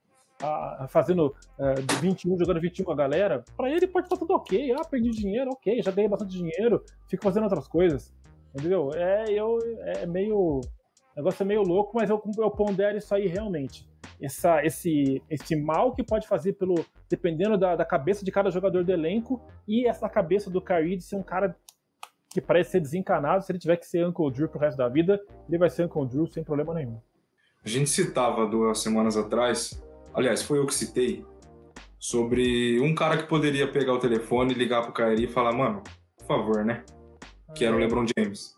[0.89, 3.43] fazendo é, 21, jogando 21 com a galera.
[3.55, 4.73] Para ele pode estar tá tudo ok.
[4.73, 8.13] Ah, perdi dinheiro, ok, já ganhei bastante dinheiro, fico fazendo outras coisas.
[8.53, 8.91] Entendeu?
[8.93, 10.59] É, eu, é meio.
[10.59, 10.61] O
[11.15, 13.89] negócio é meio louco, mas eu, eu pondero isso aí realmente.
[14.21, 16.85] Essa, esse, esse mal que pode fazer pelo.
[17.09, 21.03] dependendo da, da cabeça de cada jogador do elenco e essa cabeça do Kyrie de
[21.03, 21.55] ser um cara
[22.29, 23.43] que parece ser desencanado.
[23.43, 26.07] Se ele tiver que ser Uncle Drew pro resto da vida, ele vai ser Uncle
[26.07, 26.99] Drew sem problema nenhum.
[27.63, 29.83] A gente citava duas semanas atrás,
[30.13, 31.23] aliás, foi eu que citei,
[31.99, 35.83] sobre um cara que poderia pegar o telefone, ligar pro Kyrie e falar, mano,
[36.17, 36.83] por favor, né?
[37.55, 38.55] Que era o LeBron James.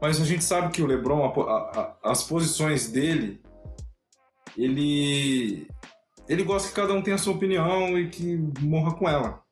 [0.00, 3.40] Mas a gente sabe que o LeBron, a, a, as posições dele,
[4.56, 5.66] ele
[6.28, 9.42] ele gosta que cada um tenha a sua opinião e que morra com ela.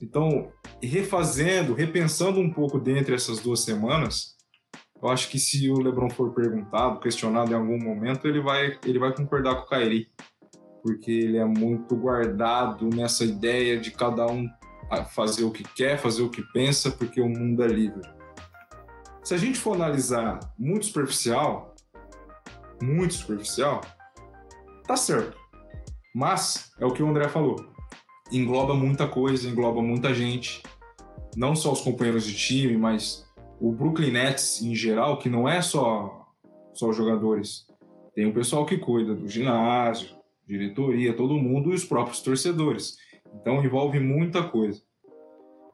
[0.00, 0.50] Então,
[0.82, 4.36] refazendo, repensando um pouco dentre essas duas semanas,
[5.02, 8.98] eu acho que se o LeBron for perguntado, questionado em algum momento, ele vai ele
[8.98, 10.08] vai concordar com o Kyrie,
[10.82, 14.46] porque ele é muito guardado nessa ideia de cada um
[15.04, 18.02] fazer o que quer, fazer o que pensa, porque o mundo é livre.
[19.22, 21.74] Se a gente for analisar muito superficial,
[22.82, 23.80] muito superficial,
[24.86, 25.38] tá certo.
[26.14, 27.56] Mas é o que o André falou.
[28.32, 30.62] Engloba muita coisa, engloba muita gente.
[31.36, 33.24] Não só os companheiros de time, mas
[33.60, 36.26] o Brooklyn Nets em geral, que não é só,
[36.74, 37.66] só os jogadores.
[38.14, 42.96] Tem o pessoal que cuida do ginásio, diretoria, todo mundo e os próprios torcedores.
[43.34, 44.82] Então envolve muita coisa.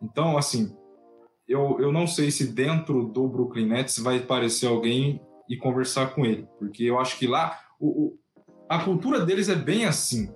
[0.03, 0.77] Então, assim,
[1.49, 6.27] eu, eu não sei se dentro do Brooklyn Nets vai aparecer alguém e conversar com
[6.27, 8.19] ele, porque eu acho que lá o, o,
[8.69, 10.35] a cultura deles é bem assim.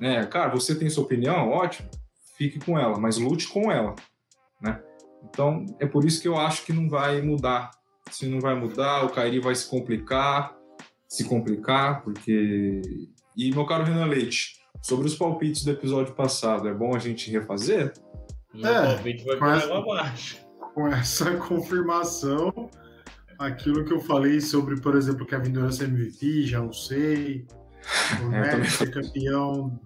[0.00, 0.24] Né?
[0.26, 1.90] Cara, você tem sua opinião, ótimo,
[2.36, 3.94] fique com ela, mas lute com ela.
[4.60, 4.82] Né?
[5.24, 7.70] Então, é por isso que eu acho que não vai mudar.
[8.10, 10.56] Se não vai mudar, o Kairi vai se complicar,
[11.08, 12.80] se complicar, porque.
[13.36, 17.30] E, meu caro Renan Leite, sobre os palpites do episódio passado, é bom a gente
[17.30, 17.92] refazer?
[18.54, 20.38] Meu é, palpite vai com essa, abaixo.
[20.74, 22.70] Com essa confirmação,
[23.38, 27.46] aquilo que eu falei sobre, por exemplo, Kevin Durant ser MVP, já não sei.
[28.22, 29.80] O é, Nets ser campeão,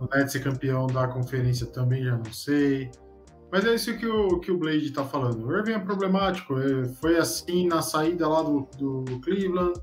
[0.00, 2.90] o Nets ser campeão da conferência também já não sei.
[3.50, 5.46] Mas é isso que o, que o Blade tá falando.
[5.46, 6.58] O Irving é problemático.
[6.58, 9.78] É, foi assim na saída lá do, do Cleveland,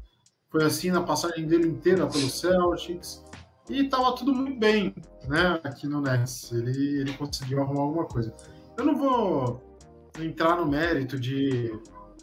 [0.50, 3.24] foi assim na passagem dele inteira pelo Celtics.
[3.70, 4.96] E tava tudo muito bem,
[5.28, 6.52] né, aqui no Nets.
[6.52, 8.34] Ele, ele conseguiu arrumar alguma coisa.
[8.78, 9.62] Eu não vou
[10.20, 11.72] entrar no mérito de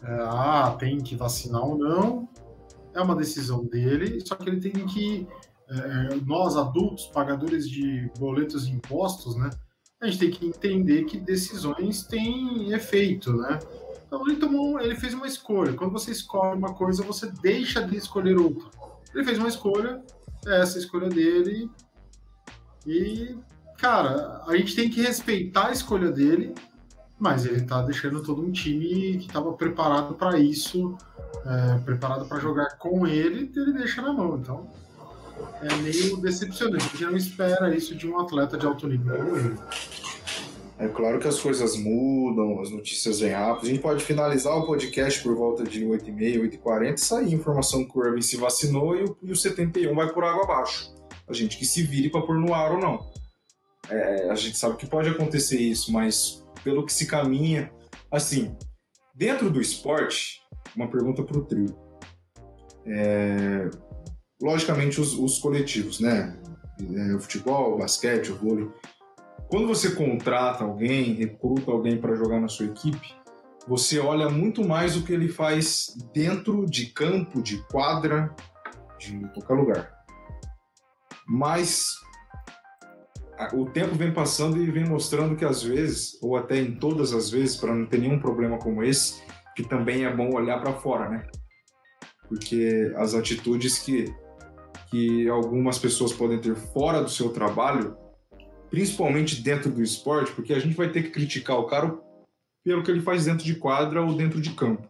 [0.03, 2.27] é, ah, tem que vacinar ou não.
[2.93, 5.27] É uma decisão dele, só que ele tem que.
[5.69, 9.49] É, nós, adultos, pagadores de boletos e impostos, né?
[9.99, 13.59] A gente tem que entender que decisões têm efeito, né?
[14.05, 15.73] Então ele tomou, ele fez uma escolha.
[15.73, 18.69] Quando você escolhe uma coisa, você deixa de escolher outra.
[19.13, 20.01] Ele fez uma escolha,
[20.45, 21.69] essa escolha dele.
[22.85, 23.35] E,
[23.77, 26.53] cara, a gente tem que respeitar a escolha dele,
[27.19, 30.97] mas ele tá deixando todo um time que estava preparado para isso
[31.45, 34.37] é, preparado para jogar com ele, ele deixa na mão.
[34.37, 34.67] Então
[35.61, 36.85] é meio decepcionante.
[36.85, 39.57] Gente não espera isso de um atleta de alto nível como ele.
[40.79, 43.65] É claro que as coisas mudam, as notícias vêm rápido.
[43.65, 47.97] A gente pode finalizar o podcast por volta de 8h30, 8h40 e sair informação que
[47.97, 50.93] o Irving se vacinou e o, e o 71 vai por água abaixo.
[51.27, 53.11] A gente que se vire para pôr no ar ou não.
[53.89, 57.71] É, a gente sabe que pode acontecer isso, mas pelo que se caminha,
[58.11, 58.55] assim,
[59.15, 60.41] dentro do esporte,
[60.75, 61.75] uma pergunta para o trio.
[62.85, 63.69] É,
[64.39, 66.37] logicamente, os, os, coletivos, né?
[66.79, 68.69] É, o futebol, o basquete, o vôlei
[69.49, 73.15] quando você contrata alguém, recruta alguém para jogar na sua equipe,
[73.67, 78.33] você olha muito mais o que ele faz dentro de campo, de quadra,
[78.97, 79.97] de qualquer lugar.
[81.27, 81.95] Mas
[83.53, 87.29] o tempo vem passando e vem mostrando que às vezes, ou até em todas as
[87.29, 89.21] vezes, para não ter nenhum problema como esse,
[89.55, 91.27] que também é bom olhar para fora, né?
[92.27, 94.13] Porque as atitudes que,
[94.89, 97.95] que algumas pessoas podem ter fora do seu trabalho
[98.69, 101.97] principalmente dentro do esporte, porque a gente vai ter que criticar o cara
[102.63, 104.89] pelo que ele faz dentro de quadra ou dentro de campo.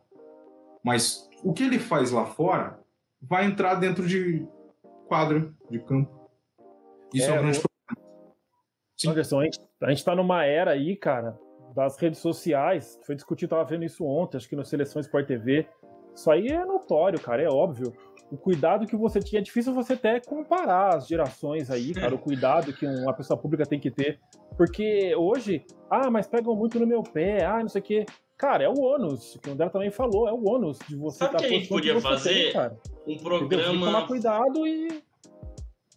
[0.83, 2.79] Mas o que ele faz lá fora
[3.21, 4.45] vai entrar dentro de
[5.07, 6.29] quadra, de campo.
[7.13, 8.13] Isso é, é um grande problema.
[8.97, 9.09] Sim.
[9.09, 11.39] Anderson, a gente está numa era aí, cara,
[11.75, 12.99] das redes sociais.
[13.05, 15.67] Foi discutido, tava vendo isso ontem, acho que no Seleção Sport TV.
[16.17, 17.93] Isso aí é notório, cara, é óbvio
[18.31, 19.39] o cuidado que você tinha.
[19.39, 23.67] É difícil você até comparar as gerações aí, cara, o cuidado que uma pessoa pública
[23.67, 24.19] tem que ter.
[24.57, 28.05] Porque hoje, ah, mas pegam muito no meu pé, ah, não sei o quê.
[28.35, 31.33] Cara, é o ônus, que o André também falou, é o ônus de você Sabe
[31.33, 32.51] tá que a gente podia fazer?
[33.05, 33.85] Tem, um programa.
[33.85, 35.03] Tomar cuidado e.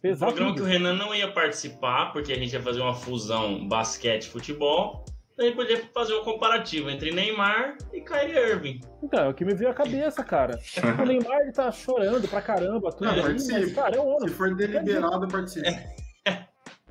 [0.03, 3.67] Um programa que o Renan não ia participar, porque a gente ia fazer uma fusão
[3.67, 5.03] basquete-futebol.
[5.41, 8.79] Daí podia fazer um comparativo entre Neymar e Kyrie Irving.
[9.01, 10.59] Então, é o que me veio à cabeça, cara.
[11.01, 14.29] o Neymar ele tá chorando pra caramba, tudo não, aí, mas, cara, é um Se
[14.29, 15.67] for deliberado, participa.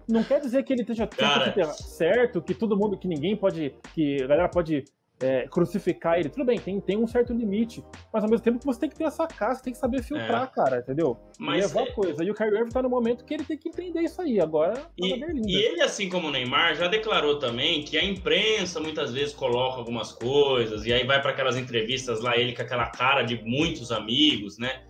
[0.09, 1.09] Não quer dizer que ele esteja
[1.75, 4.83] certo, que todo mundo, que ninguém pode, que a galera pode
[5.21, 6.29] é, crucificar ele.
[6.29, 9.05] Tudo bem, tem, tem um certo limite, mas ao mesmo tempo você tem que ter
[9.05, 10.47] essa casca, tem que saber filtrar, é.
[10.47, 11.19] cara, entendeu?
[11.39, 11.93] Mas levar é...
[11.93, 12.25] coisa.
[12.25, 14.41] E o Kyrie Irving tá no momento que ele tem que entender isso aí.
[14.41, 18.81] Agora, tá e, e ele, assim como o Neymar, já declarou também que a imprensa
[18.81, 22.87] muitas vezes coloca algumas coisas, e aí vai para aquelas entrevistas lá, ele com aquela
[22.87, 24.83] cara de muitos amigos, né?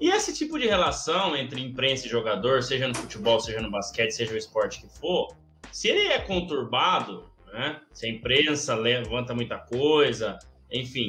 [0.00, 4.10] E esse tipo de relação entre imprensa e jogador, seja no futebol, seja no basquete,
[4.10, 5.28] seja o esporte que for,
[5.70, 7.80] se ele é conturbado, né?
[7.92, 10.38] Se a imprensa levanta muita coisa,
[10.70, 11.08] enfim.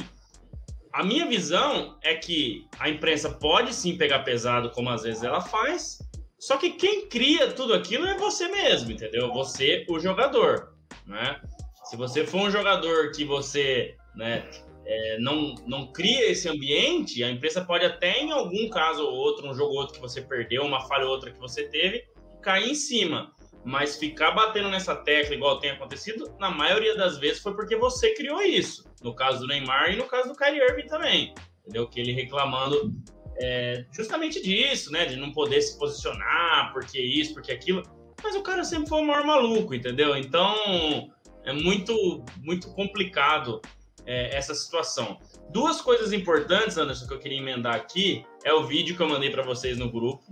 [0.91, 5.41] A minha visão é que a imprensa pode sim pegar pesado, como às vezes ela
[5.41, 5.97] faz,
[6.37, 9.31] só que quem cria tudo aquilo é você mesmo, entendeu?
[9.33, 10.73] Você, o jogador,
[11.07, 11.39] né?
[11.85, 14.47] Se você for um jogador que você, né,
[14.85, 19.49] é, não, não cria esse ambiente, a imprensa pode até em algum caso ou outro,
[19.49, 22.03] um jogo ou outro que você perdeu, uma falha ou outra que você teve,
[22.41, 23.31] cair em cima.
[23.65, 28.13] Mas ficar batendo nessa tecla igual tem acontecido, na maioria das vezes foi porque você
[28.13, 28.83] criou isso.
[29.01, 31.33] No caso do Neymar e no caso do Kyrie Irving também.
[31.61, 31.87] Entendeu?
[31.87, 32.93] Que ele reclamando
[33.41, 35.05] é, justamente disso, né?
[35.05, 37.83] De não poder se posicionar, porque isso, porque aquilo.
[38.21, 40.15] Mas o cara sempre foi o maior maluco, entendeu?
[40.15, 41.11] Então
[41.45, 43.61] é muito, muito complicado
[44.05, 45.17] é, essa situação.
[45.53, 49.29] Duas coisas importantes, Anderson, que eu queria emendar aqui é o vídeo que eu mandei
[49.29, 50.23] para vocês no grupo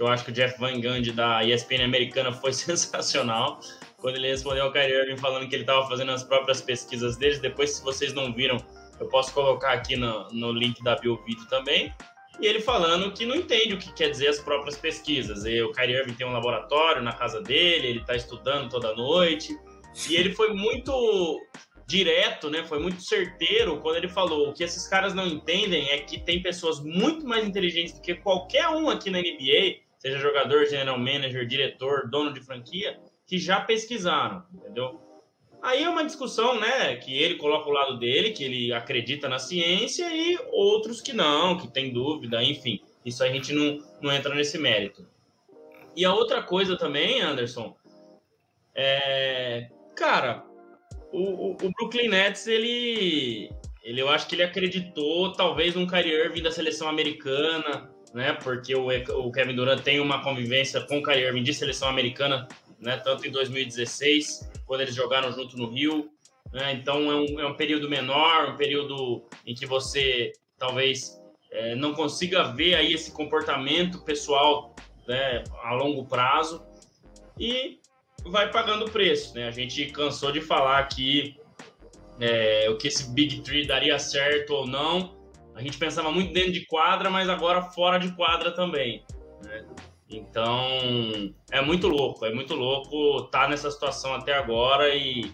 [0.00, 3.60] que eu acho que o Jeff Van Gundy da ESPN americana foi sensacional
[3.98, 7.38] quando ele respondeu ao Kyrie Irving falando que ele estava fazendo as próprias pesquisas deles.
[7.38, 8.56] Depois, se vocês não viram,
[8.98, 11.92] eu posso colocar aqui no, no link da bio vídeo também.
[12.40, 15.44] E ele falando que não entende o que quer dizer as próprias pesquisas.
[15.44, 19.54] E o Kyrie Irving tem um laboratório na casa dele, ele está estudando toda noite.
[20.08, 21.38] E ele foi muito
[21.90, 22.64] direto, né?
[22.64, 26.40] Foi muito certeiro quando ele falou: o que esses caras não entendem é que tem
[26.40, 31.46] pessoas muito mais inteligentes do que qualquer um aqui na NBA seja jogador, general manager,
[31.46, 34.98] diretor, dono de franquia, que já pesquisaram, entendeu?
[35.62, 39.38] Aí é uma discussão, né, que ele coloca o lado dele, que ele acredita na
[39.38, 42.80] ciência, e outros que não, que tem dúvida, enfim.
[43.04, 45.06] Isso a gente não, não entra nesse mérito.
[45.94, 47.76] E a outra coisa também, Anderson,
[48.74, 49.68] é.
[49.94, 50.46] Cara,
[51.12, 53.50] o, o, Brooklyn Nets, ele,
[53.82, 54.00] ele.
[54.00, 58.32] Eu acho que ele acreditou, talvez, num Kyrie Irving da seleção americana, né?
[58.34, 62.46] Porque o, o Kevin Durant tem uma convivência com o Kyrie Irving de seleção americana,
[62.78, 62.96] né?
[62.98, 66.10] Tanto em 2016, quando eles jogaram junto no Rio.
[66.52, 66.72] Né?
[66.72, 71.20] Então é um, é um período menor, um período em que você talvez
[71.50, 74.74] é, não consiga ver aí esse comportamento pessoal
[75.06, 76.64] né, a longo prazo
[77.38, 77.79] e
[78.26, 79.48] vai pagando o preço, né?
[79.48, 81.36] A gente cansou de falar aqui
[82.18, 85.20] é, o que esse Big Three daria certo ou não
[85.60, 89.04] a gente pensava muito dentro de quadra, mas agora fora de quadra também.
[89.44, 89.66] Né?
[90.08, 90.58] Então,
[91.52, 95.30] é muito louco, é muito louco estar tá nessa situação até agora e,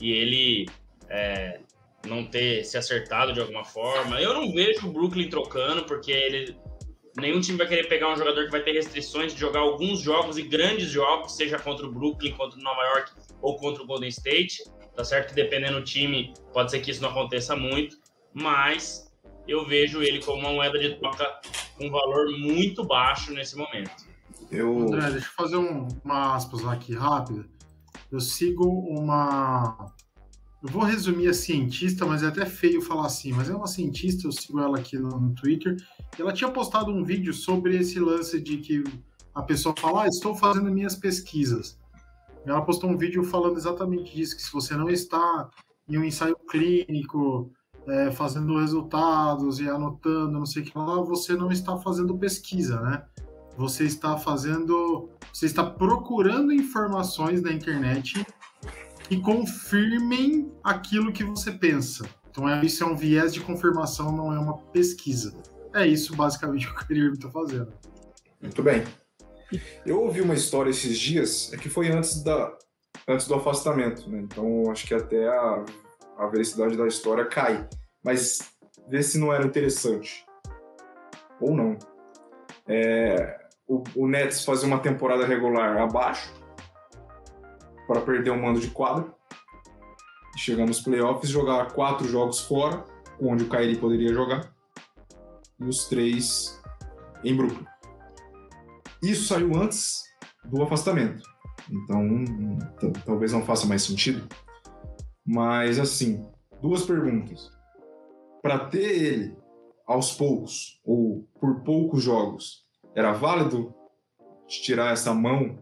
[0.00, 0.66] e ele
[1.08, 1.60] é,
[2.06, 4.18] não ter se acertado de alguma forma.
[4.20, 6.56] Eu não vejo o Brooklyn trocando, porque ele,
[7.20, 10.38] nenhum time vai querer pegar um jogador que vai ter restrições de jogar alguns jogos
[10.38, 14.08] e grandes jogos, seja contra o Brooklyn, contra o Nova York ou contra o Golden
[14.08, 14.62] State.
[14.94, 17.96] Tá certo que dependendo do time, pode ser que isso não aconteça muito,
[18.34, 19.08] mas
[19.46, 21.40] eu vejo ele como uma moeda de troca
[21.76, 23.90] com um valor muito baixo nesse momento.
[24.50, 24.80] Eu...
[24.80, 27.46] André, deixa eu fazer um, uma aspas aqui rápida.
[28.10, 29.92] Eu sigo uma.
[30.62, 34.26] Eu vou resumir a cientista, mas é até feio falar assim, mas é uma cientista,
[34.26, 35.76] eu sigo ela aqui no, no Twitter.
[36.18, 38.84] Ela tinha postado um vídeo sobre esse lance de que
[39.34, 41.78] a pessoa fala, ah, estou fazendo minhas pesquisas.
[42.44, 45.48] Ela postou um vídeo falando exatamente disso, que se você não está
[45.88, 47.52] em um ensaio clínico,
[47.86, 52.80] é, fazendo resultados e anotando, não sei o que lá, você não está fazendo pesquisa,
[52.80, 53.04] né?
[53.58, 58.24] você está fazendo, você está procurando informações na internet
[59.08, 62.08] que confirmem aquilo que você pensa.
[62.30, 65.34] Então é, isso é um viés de confirmação, não é uma pesquisa.
[65.74, 67.72] É isso basicamente que o Kyrie está fazendo.
[68.40, 68.84] Muito bem.
[69.84, 72.56] Eu ouvi uma história esses dias, é que foi antes da
[73.06, 74.18] antes do afastamento, né?
[74.20, 75.64] Então acho que até a,
[76.18, 77.66] a veracidade da história cai.
[78.04, 78.38] Mas
[78.88, 80.26] vê se não era interessante.
[81.40, 81.78] Ou não.
[82.66, 86.32] É, o, o Nets fazer uma temporada regular abaixo
[87.86, 89.16] para perder o mando de quadra
[90.38, 92.84] chegar nos playoffs, jogar quatro jogos fora,
[93.20, 94.52] onde o Kyrie poderia jogar,
[95.60, 96.60] e os três
[97.24, 97.66] em Brooklyn.
[99.02, 100.02] Isso saiu antes
[100.44, 101.22] do afastamento,
[101.70, 104.26] então talvez não faça mais sentido.
[105.26, 106.26] Mas assim,
[106.60, 107.50] duas perguntas.
[108.42, 109.36] Para ter ele
[109.86, 113.74] aos poucos, ou por poucos jogos, era válido
[114.46, 115.58] tirar essa mão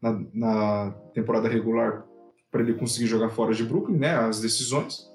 [0.00, 2.06] na, na temporada regular
[2.50, 4.14] para ele conseguir jogar fora de Brooklyn, né?
[4.16, 5.08] As decisões.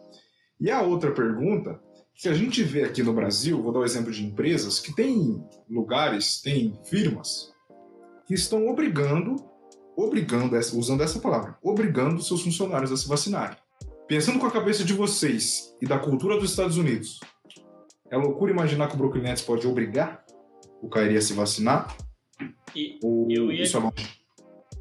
[0.60, 1.82] E a outra pergunta
[2.16, 4.94] que a gente vê aqui no Brasil, vou dar o um exemplo de empresas que
[4.94, 7.54] tem lugares, tem firmas
[8.26, 9.36] que estão obrigando,
[9.96, 13.58] obrigando, usando essa palavra, obrigando seus funcionários a se vacinarem.
[14.08, 17.20] Pensando com a cabeça de vocês e da cultura dos Estados Unidos,
[18.10, 20.24] é loucura imaginar que o Brooklyn Nets pode obrigar
[20.82, 21.96] o Kairi ia se vacinar?
[22.76, 23.92] E Ou eu ia, isso é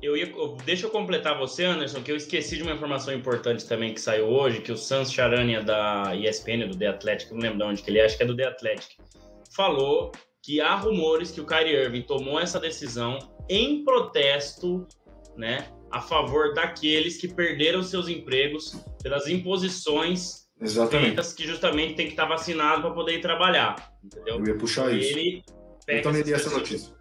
[0.05, 0.33] eu ia,
[0.65, 4.27] deixa eu completar você, Anderson, que eu esqueci de uma informação importante também que saiu
[4.27, 7.91] hoje, que o Sans Charania da ESPN, do The Athletic, não lembro de onde que
[7.91, 8.97] ele é, acho que é do The Athletic,
[9.55, 10.13] falou
[10.43, 14.87] que há rumores que o Kyrie Irving tomou essa decisão em protesto,
[15.37, 21.07] né, a favor daqueles que perderam seus empregos pelas imposições Exatamente.
[21.07, 24.39] feitas que justamente tem que estar vacinado para poder ir trabalhar, entendeu?
[24.39, 26.95] Eu ia puxar ele, isso Pega eu também li essa notícia.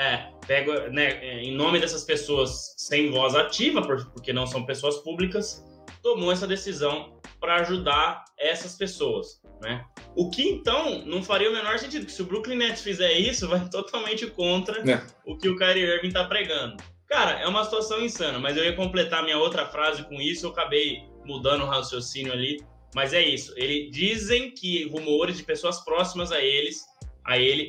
[0.00, 5.62] É, pega, né, em nome dessas pessoas sem voz ativa, porque não são pessoas públicas,
[6.02, 9.84] tomou essa decisão para ajudar essas pessoas, né?
[10.16, 13.46] O que então não faria o menor sentido, porque se o Brooklyn Nets fizer isso,
[13.46, 15.02] vai totalmente contra é.
[15.26, 16.82] o que o Kyrie Irving está pregando.
[17.06, 20.50] Cara, é uma situação insana, mas eu ia completar minha outra frase com isso, eu
[20.50, 23.52] acabei mudando o raciocínio ali, mas é isso.
[23.54, 26.86] Ele dizem que rumores de pessoas próximas a eles,
[27.22, 27.68] a ele,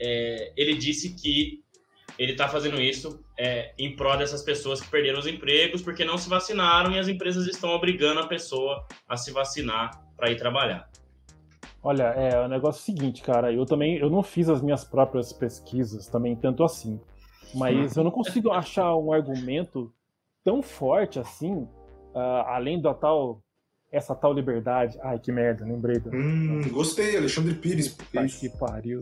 [0.00, 1.64] é, ele disse que
[2.18, 6.16] ele está fazendo isso é, em prol dessas pessoas que perderam os empregos porque não
[6.16, 10.88] se vacinaram e as empresas estão obrigando a pessoa a se vacinar para ir trabalhar.
[11.82, 13.52] Olha, é o negócio é o seguinte, cara.
[13.52, 17.00] Eu também eu não fiz as minhas próprias pesquisas também tanto assim,
[17.54, 19.92] mas eu não consigo achar um argumento
[20.42, 21.52] tão forte assim,
[22.14, 23.42] uh, além da tal
[23.92, 24.98] essa tal liberdade.
[25.02, 26.00] Ai, que merda, lembrei.
[26.00, 26.10] Do...
[26.10, 27.88] Hum, gostei, Alexandre Pires.
[27.88, 29.00] Puta que pariu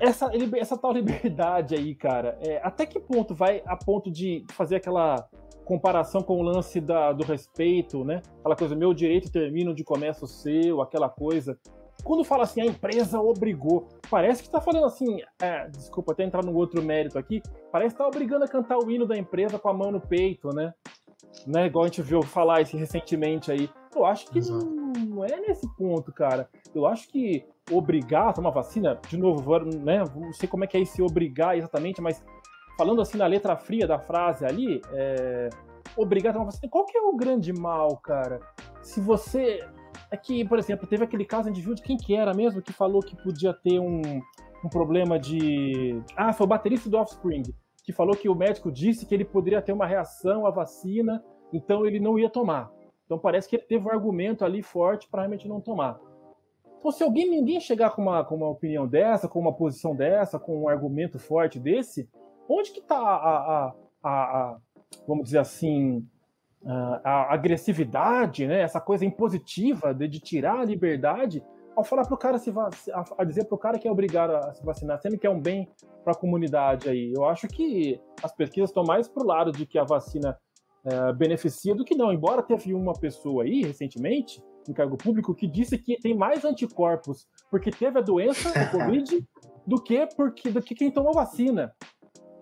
[0.00, 4.76] essa, essa tal liberdade aí, cara, é, até que ponto vai a ponto de fazer
[4.76, 5.28] aquela
[5.64, 8.22] comparação com o lance da, do respeito, né?
[8.40, 11.58] Aquela coisa, meu direito termina onde começa o seu, aquela coisa.
[12.02, 16.44] Quando fala assim, a empresa obrigou, parece que tá falando assim, é, desculpa até entrar
[16.44, 17.40] no outro mérito aqui,
[17.72, 20.50] parece que tá obrigando a cantar o hino da empresa com a mão no peito,
[20.50, 20.74] né?
[21.46, 21.66] né?
[21.66, 23.70] Igual a gente viu falar isso recentemente aí.
[23.94, 24.58] Eu acho que não,
[25.06, 26.48] não é nesse ponto, cara.
[26.74, 30.04] Eu acho que obrigar a tomar vacina, de novo, né?
[30.14, 32.22] Não sei como é que é esse obrigar exatamente, mas
[32.76, 35.48] falando assim na letra fria da frase ali, é,
[35.96, 38.40] obrigar a tomar vacina, qual que é o grande mal, cara?
[38.82, 39.66] Se você.
[40.10, 43.00] É que, por exemplo, teve aquele caso, viu de quem que era mesmo, que falou
[43.00, 44.02] que podia ter um,
[44.64, 46.00] um problema de.
[46.16, 47.42] Ah, foi o baterista do Offspring,
[47.82, 51.86] que falou que o médico disse que ele poderia ter uma reação à vacina, então
[51.86, 52.70] ele não ia tomar.
[53.04, 55.98] Então parece que ele teve um argumento ali forte para realmente não tomar.
[56.84, 60.38] Pô, se alguém, ninguém chegar com uma, com uma opinião dessa, com uma posição dessa,
[60.38, 62.06] com um argumento forte desse,
[62.46, 64.58] onde que está a, a, a, a,
[65.08, 66.06] vamos dizer assim,
[67.02, 68.60] a, agressividade, né?
[68.60, 71.42] essa coisa impositiva de, de tirar a liberdade
[71.74, 74.32] ao falar para o cara se a, a dizer para o cara que é obrigado
[74.32, 75.66] a se vacinar, sendo que é um bem
[76.04, 77.14] para a comunidade aí.
[77.16, 80.38] Eu acho que as pesquisas estão mais para o lado de que a vacina
[80.84, 82.12] é, beneficia do que não.
[82.12, 87.26] Embora teve uma pessoa aí recentemente em cargo público que disse que tem mais anticorpos
[87.50, 89.26] porque teve a doença, o Covid,
[89.66, 91.74] do que porque do que quem tomou vacina.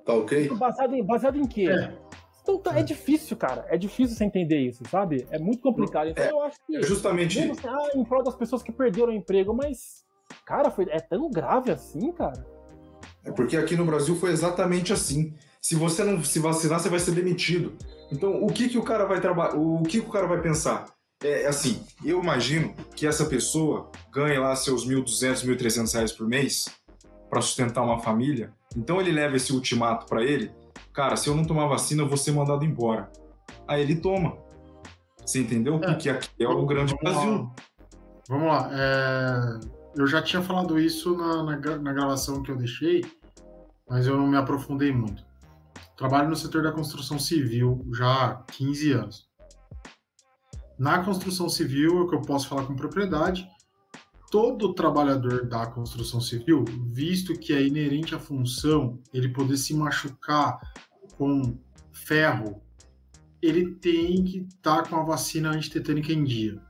[0.05, 0.49] Tá ok?
[0.57, 1.69] Baseado em, baseado em quê?
[1.69, 1.97] É.
[2.43, 3.65] Então tá, é difícil, cara.
[3.69, 5.27] É difícil você entender isso, sabe?
[5.31, 6.09] É muito complicado.
[6.09, 6.83] Então é, eu acho que.
[6.83, 7.39] Justamente.
[7.39, 10.05] Assim, ah, em prol das pessoas que perderam o emprego, mas.
[10.45, 12.45] Cara, foi, é tão grave assim, cara.
[13.25, 15.35] É porque aqui no Brasil foi exatamente assim.
[15.61, 17.77] Se você não se vacinar, você vai ser demitido.
[18.13, 19.57] Então, o que, que o cara vai trabalhar?
[19.57, 20.87] O que, que o cara vai pensar?
[21.25, 26.67] É assim, eu imagino que essa pessoa ganhe lá seus 1.200, 1.300 reais por mês
[27.31, 28.53] para sustentar uma família.
[28.77, 30.53] Então ele leva esse ultimato para ele
[30.93, 33.11] cara, se eu não tomar vacina, eu vou ser mandado embora.
[33.67, 34.37] Aí ele toma.
[35.25, 35.77] Você entendeu?
[35.77, 35.79] É.
[35.79, 37.43] Porque aqui é o grande Vamos Brasil.
[37.43, 37.53] Lá.
[38.29, 38.71] Vamos lá.
[38.73, 39.61] É...
[39.95, 43.05] Eu já tinha falado isso na, na, na, gravação que eu deixei,
[43.89, 45.23] mas eu não me aprofundei muito.
[45.97, 49.29] Trabalho no setor da construção civil já há 15 anos.
[50.79, 53.47] Na construção civil, é o que eu posso falar com propriedade,
[54.31, 60.59] todo trabalhador da construção civil, visto que é inerente à função ele poder se machucar
[61.19, 61.59] com
[61.93, 62.63] ferro,
[63.43, 66.61] ele tem que estar tá com a vacina antitetânica em dia.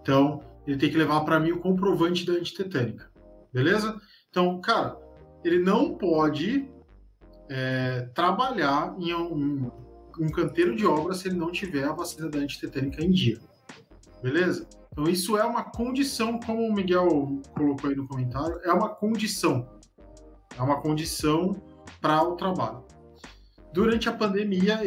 [0.00, 3.10] Então, ele tem que levar para mim o comprovante da antitetânica.
[3.52, 4.00] Beleza?
[4.30, 4.96] Então, cara,
[5.44, 6.68] ele não pode
[7.50, 9.70] é, trabalhar em um,
[10.18, 13.40] um canteiro de obra se ele não tiver a vacina da antitetânica em dia.
[14.22, 14.68] Beleza?
[14.92, 19.68] Então, isso é uma condição, como o Miguel colocou aí no comentário, é uma condição.
[20.56, 21.60] É uma condição
[22.00, 22.84] para o trabalho.
[23.72, 24.80] Durante a pandemia,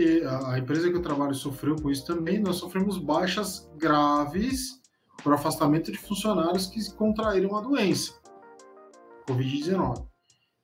[0.51, 4.81] a empresa que eu trabalho sofreu com isso também, nós sofremos baixas graves
[5.23, 8.13] por afastamento de funcionários que contraíram a doença,
[9.27, 10.05] Covid-19.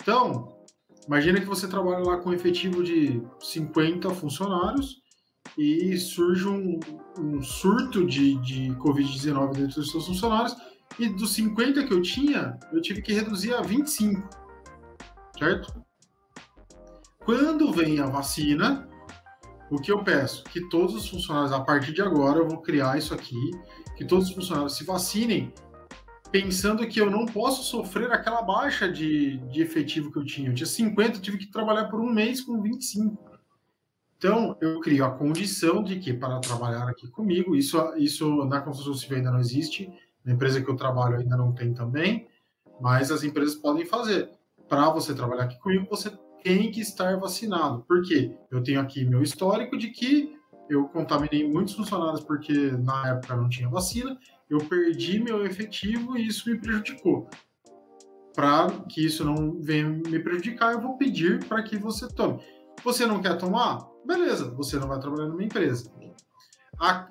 [0.01, 0.58] Então,
[1.09, 5.01] imagina que você trabalha lá com um efetivo de 50 funcionários,
[5.57, 6.79] e surge um,
[7.17, 10.55] um surto de, de Covid-19 dentro dos seus funcionários,
[10.99, 14.29] e dos 50 que eu tinha, eu tive que reduzir a 25,
[15.35, 15.83] certo?
[17.25, 18.87] Quando vem a vacina,
[19.71, 20.43] o que eu peço?
[20.43, 23.49] Que todos os funcionários, a partir de agora, eu vou criar isso aqui,
[23.97, 25.51] que todos os funcionários se vacinem,
[26.31, 30.49] pensando que eu não posso sofrer aquela baixa de, de efetivo que eu tinha.
[30.49, 33.29] Eu tinha 50, tive que trabalhar por um mês com 25.
[34.17, 38.93] Então, eu crio a condição de que para trabalhar aqui comigo, isso, isso na construção
[38.93, 39.91] civil ainda não existe,
[40.25, 42.27] na empresa que eu trabalho ainda não tem também,
[42.81, 44.29] mas as empresas podem fazer.
[44.67, 46.11] Para você trabalhar aqui comigo, você
[46.43, 47.83] tem que estar vacinado.
[47.87, 48.35] Por quê?
[48.51, 50.37] Eu tenho aqui meu histórico de que
[50.69, 54.17] eu contaminei muitos funcionários porque na época não tinha vacina,
[54.49, 57.29] eu perdi meu efetivo e isso me prejudicou.
[58.33, 62.41] Para que isso não venha me prejudicar, eu vou pedir para que você tome.
[62.83, 63.89] Você não quer tomar?
[64.09, 65.91] beleza, você não vai trabalhar numa empresa.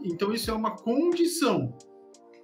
[0.02, 1.76] Então isso é uma condição.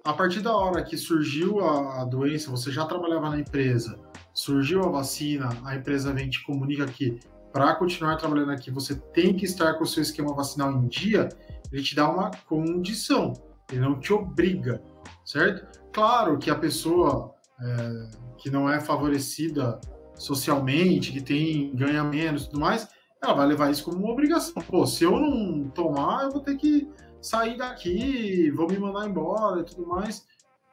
[0.03, 3.99] A partir da hora que surgiu a, a, doença, você já trabalhava na empresa,
[4.33, 7.19] surgiu a vacina, a empresa vem te comunica que
[7.51, 11.27] para continuar trabalhando aqui você tem que estar com o seu esquema vacinal em dia,
[11.71, 13.33] ele te dá uma condição,
[13.71, 14.81] ele não te obriga,
[15.23, 15.79] certo?
[15.91, 19.79] Claro que a pessoa é, que não é favorecida
[20.15, 22.87] socialmente, que tem ganha menos e tudo mais,
[23.21, 24.61] ela vai levar isso como uma obrigação.
[24.63, 26.87] Pô, se eu não tomar, eu vou ter que
[27.21, 30.25] sair daqui, vou me mandar embora e tudo mais.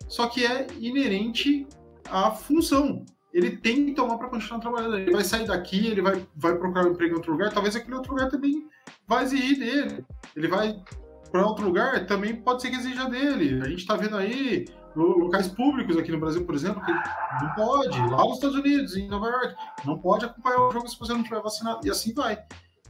[0.07, 1.67] Só que é inerente
[2.11, 3.05] à função.
[3.33, 4.99] Ele tem que tomar para continuar trabalhando.
[4.99, 7.95] Ele vai sair daqui, ele vai, vai procurar um emprego em outro lugar, talvez aquele
[7.95, 8.67] outro lugar também
[9.09, 10.05] vai exigir dele.
[10.37, 10.83] Ele vai
[11.33, 13.63] para outro lugar, também pode ser que exija dele.
[13.63, 17.99] A gente está vendo aí locais públicos aqui no Brasil, por exemplo, que não pode,
[17.99, 19.55] lá nos Estados Unidos, em Nova York,
[19.87, 22.39] não pode acompanhar o jogo se você não tiver vacinado, e assim vai.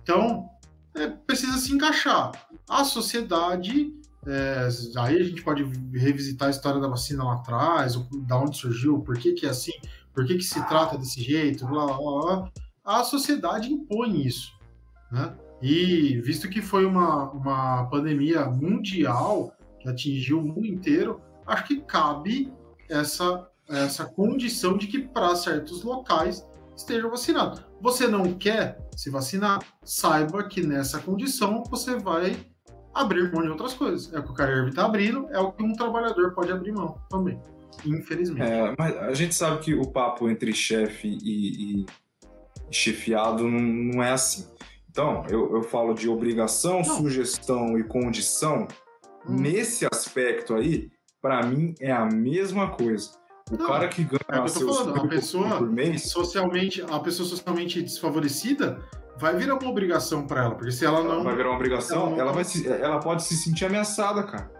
[0.02, 0.50] Então,
[0.96, 2.32] é, precisa se encaixar.
[2.68, 3.94] A sociedade,
[4.26, 4.68] é,
[4.98, 5.62] aí a gente pode
[5.94, 7.94] revisitar a história da vacina lá atrás,
[8.26, 9.72] da onde surgiu, por que, que é assim,
[10.12, 12.50] por que, que se trata desse jeito, blá, blá, blá.
[12.84, 14.52] A sociedade impõe isso,
[15.12, 15.32] né?
[15.62, 21.80] E visto que foi uma, uma pandemia mundial que atingiu o mundo inteiro, acho que
[21.82, 22.52] cabe
[22.88, 26.44] essa, essa condição de que para certos locais
[26.76, 27.64] esteja vacinado.
[27.80, 29.60] Você não quer se vacinar?
[29.84, 32.36] Saiba que nessa condição você vai
[32.94, 34.12] abrir mão de outras coisas.
[34.12, 36.98] É o que o Carerve está abrindo, é o que um trabalhador pode abrir mão
[37.08, 37.40] também.
[37.84, 38.42] Infelizmente.
[38.42, 41.86] É, mas a gente sabe que o papo entre chefe e, e
[42.70, 44.46] chefiado não, não, é assim.
[44.92, 46.84] Então, eu, eu falo de obrigação, não.
[46.84, 48.68] sugestão e condição.
[49.26, 49.36] Hum.
[49.36, 50.90] Nesse aspecto aí,
[51.20, 53.10] para mim é a mesma coisa.
[53.50, 57.26] O não, cara que ganha é seus falando, a pessoa por mês, socialmente, a pessoa
[57.26, 58.82] socialmente desfavorecida
[59.16, 62.20] vai virar uma obrigação para ela, porque se ela não vai virar uma obrigação, ela,
[62.20, 64.50] ela vai se, ela pode se sentir ameaçada, cara.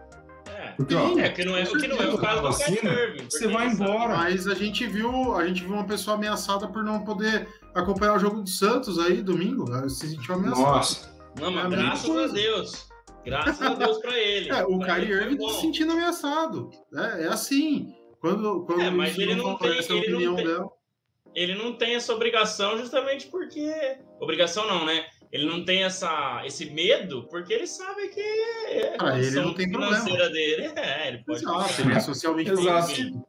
[0.77, 3.49] Porque, ó, é que não é, o que não é o caso do Kyrie Você
[3.49, 4.17] vai embora.
[4.17, 8.19] Mas a gente viu, a gente viu uma pessoa ameaçada por não poder acompanhar o
[8.19, 10.69] jogo do Santos aí domingo, se sentiu ameaçada.
[10.69, 11.13] Nossa.
[11.41, 12.89] Não, mas é graças a Deus.
[13.25, 14.51] Graças a Deus pra ele.
[14.53, 16.71] É, o Kyrie Irving tá se sentindo ameaçado.
[16.95, 17.95] É, é assim.
[18.21, 20.71] Quando, quando é, mas ele não tem, ele não tem, dela...
[21.35, 23.73] ele não tem essa obrigação justamente porque...
[24.21, 25.05] Obrigação não, né?
[25.33, 29.55] Ele não tem essa, esse medo porque ele sabe que é a ah, ele não
[29.55, 30.31] tem financeira problema.
[30.31, 30.73] dele.
[30.77, 31.41] É, ele pode...
[31.41, 33.27] Exato, ele é socialmente Exato.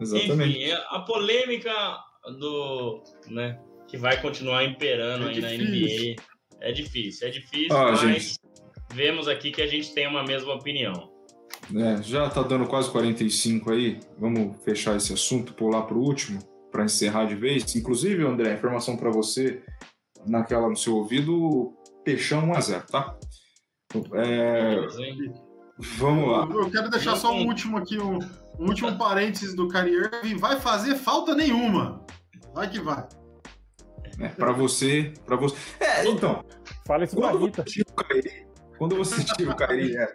[0.00, 0.58] Exatamente.
[0.58, 1.98] Enfim, a polêmica
[2.38, 3.04] do...
[3.28, 5.58] Né, que vai continuar imperando é aí difícil.
[5.58, 6.22] na NBA.
[6.60, 8.00] É difícil, é difícil, ah, mas...
[8.00, 8.44] Gente
[8.94, 11.10] vemos aqui que a gente tem uma mesma opinião.
[11.74, 14.00] É, já está dando quase 45 aí.
[14.18, 16.38] Vamos fechar esse assunto, pular para o último,
[16.70, 17.74] para encerrar de vez.
[17.74, 19.62] Inclusive, André, informação para você,
[20.26, 21.72] naquela no seu ouvido,
[22.04, 23.16] Peixão 1x0, tá?
[24.14, 24.76] É...
[25.98, 26.48] Vamos lá.
[26.52, 28.18] Eu quero deixar só um último aqui, um,
[28.58, 30.36] um último parênteses do Kyrie Irving.
[30.36, 32.04] Vai fazer falta nenhuma.
[32.54, 33.06] Vai que vai.
[34.20, 35.56] É, para você, para você.
[35.80, 36.44] É, então.
[36.86, 37.64] Fala isso pra Rita.
[38.78, 40.06] Quando você tira o Kyrie, é.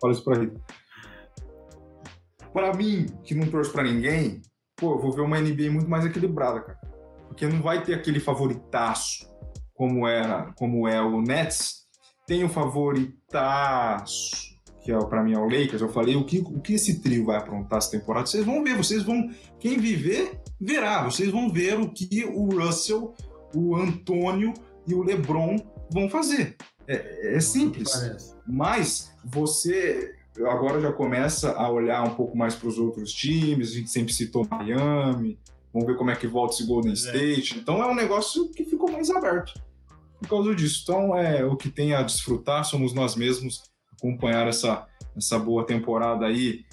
[0.00, 0.60] Fala isso pra Rita.
[2.52, 4.42] Pra mim, que não trouxe pra ninguém,
[4.76, 6.80] pô, eu vou ver uma NBA muito mais equilibrada, cara.
[7.40, 9.26] Porque não vai ter aquele favoritaço
[9.72, 11.86] como era, como é o Nets.
[12.26, 14.36] Tem o favoritaço,
[14.84, 15.80] que é para mim é o Lakers.
[15.80, 18.26] Eu falei o que, o que esse trio vai aprontar essa temporada.
[18.26, 19.30] Vocês vão ver, vocês vão.
[19.58, 21.02] Quem viver, verá.
[21.02, 23.14] Vocês vão ver o que o Russell,
[23.54, 24.52] o Antônio
[24.86, 25.56] e o LeBron
[25.90, 26.58] vão fazer.
[26.86, 28.36] É, é simples.
[28.46, 30.14] Mas você
[30.44, 33.70] agora já começa a olhar um pouco mais para os outros times.
[33.70, 35.38] A gente sempre citou Miami.
[35.72, 36.94] Vamos ver como é que volta esse Golden é.
[36.94, 37.58] State.
[37.58, 39.54] Então é um negócio que ficou mais aberto
[40.20, 40.80] por causa disso.
[40.82, 43.62] Então é o que tem a desfrutar somos nós mesmos
[43.96, 46.64] acompanhar essa essa boa temporada aí.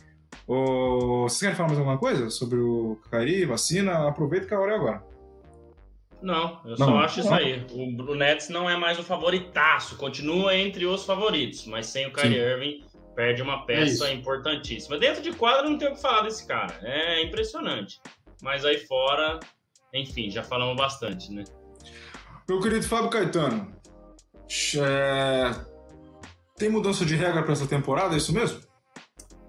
[0.45, 4.07] Oh, vocês querem falar mais alguma coisa sobre o Kairi, vacina?
[4.07, 5.03] Aproveita que a hora é agora.
[6.21, 6.87] Não, eu não.
[6.87, 7.65] só acho isso aí.
[7.71, 12.13] O, o Nets não é mais o favoritaço, continua entre os favoritos, mas sem o
[12.13, 12.37] Kyrie.
[12.37, 12.83] Irving
[13.15, 14.97] perde uma peça é importantíssima.
[14.97, 17.99] Dentro de quadro não tem o que falar desse cara, é impressionante.
[18.41, 19.39] Mas aí fora,
[19.93, 21.43] enfim, já falamos bastante, né?
[22.47, 23.75] Meu querido Fábio Caetano,
[24.77, 25.51] é...
[26.55, 28.61] tem mudança de regra para essa temporada, é isso mesmo?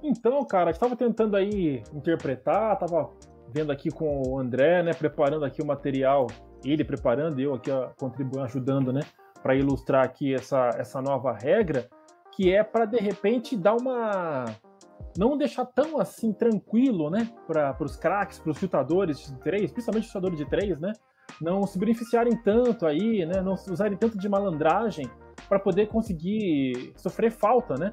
[0.03, 3.11] Então, cara, estava tentando aí interpretar, estava
[3.53, 6.27] vendo aqui com o André, né, preparando aqui o material
[6.65, 9.01] ele preparando, eu aqui contribuindo, ajudando, né,
[9.43, 11.89] para ilustrar aqui essa, essa nova regra,
[12.35, 14.45] que é para de repente dar uma
[15.19, 20.07] não deixar tão assim tranquilo, né, para os craques, para os chutadores de três, principalmente
[20.07, 20.93] chutadores de três, né,
[21.41, 25.11] não se beneficiarem tanto aí, né, não usarem tanto de malandragem
[25.49, 27.93] para poder conseguir sofrer falta, né?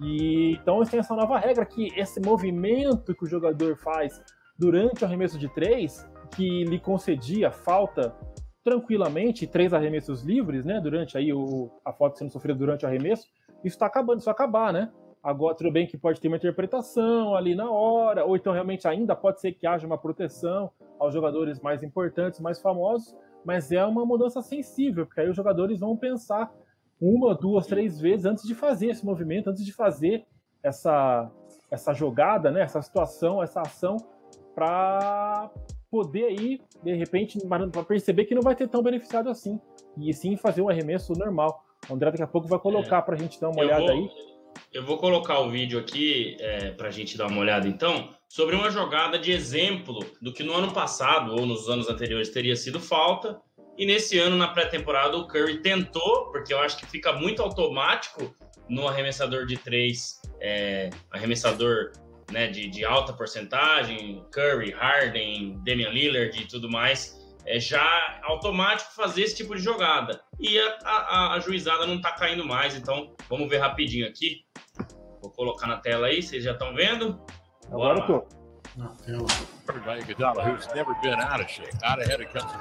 [0.00, 4.22] E então tem essa nova regra que esse movimento que o jogador faz
[4.58, 8.14] durante o arremesso de três que lhe concedia falta
[8.64, 10.80] tranquilamente, três arremessos livres, né?
[10.80, 13.26] Durante aí o, a falta sendo sofrida durante o arremesso,
[13.64, 14.90] isso está acabando, isso vai acabar, né?
[15.28, 19.14] Agora, tudo bem que pode ter uma interpretação ali na hora, ou então realmente ainda
[19.14, 23.14] pode ser que haja uma proteção aos jogadores mais importantes, mais famosos,
[23.44, 26.50] mas é uma mudança sensível, porque aí os jogadores vão pensar
[26.98, 30.24] uma, duas, três vezes antes de fazer esse movimento, antes de fazer
[30.62, 31.30] essa,
[31.70, 32.62] essa jogada, né?
[32.62, 33.98] Essa situação, essa ação
[34.54, 35.50] para
[35.90, 39.60] poder aí, de repente, para perceber que não vai ter tão beneficiado assim.
[39.98, 41.62] E sim fazer um arremesso normal.
[41.90, 43.02] O André daqui a pouco vai colocar é.
[43.02, 44.37] para a gente dar uma eu olhada vou, aí.
[44.72, 48.54] Eu vou colocar o vídeo aqui é, para a gente dar uma olhada então, sobre
[48.54, 52.78] uma jogada de exemplo do que no ano passado ou nos anos anteriores teria sido
[52.78, 53.40] falta.
[53.78, 58.34] E nesse ano, na pré-temporada, o Curry tentou, porque eu acho que fica muito automático
[58.68, 61.92] no arremessador de três, é, arremessador
[62.30, 67.16] né, de, de alta porcentagem, Curry, Harden, Damian Lillard e tudo mais,
[67.48, 70.20] é já automático fazer esse tipo de jogada.
[70.38, 74.44] E a, a, a juizada não está caindo mais, então vamos ver rapidinho aqui.
[75.22, 77.20] Vou colocar na tela aí, vocês já estão vendo?
[77.70, 78.28] Agora eu tô.
[78.76, 79.26] Na tela.
[79.84, 82.52] By Iguodala, who's never been out of shape, out ahead of comes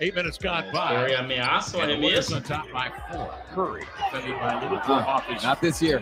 [0.00, 0.94] Eight minutes gone by.
[0.94, 2.36] Curry ameaça o arremesso.
[2.36, 3.28] On top by four.
[3.54, 6.00] Curry defended by Little Not this year.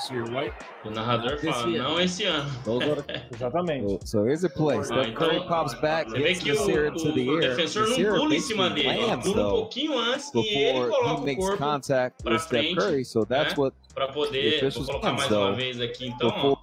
[0.00, 0.54] Sear White.
[0.84, 2.50] O narrador fala, não esse ano.
[3.34, 3.86] Exatamente.
[3.86, 4.78] So, so here's a play.
[4.78, 7.40] Ah, Steph Curry então, pops back, Você vê que o, into the o, o air.
[7.40, 11.30] defensor não pula em cima dele, ele lands, pula um pouquinho antes e ele coloca
[11.30, 13.04] o corpo contact pra Steph frente, Curry.
[13.04, 13.62] So that's né?
[13.62, 16.56] what para The poder, vou colocar mais uma though, vez aqui, então, ó,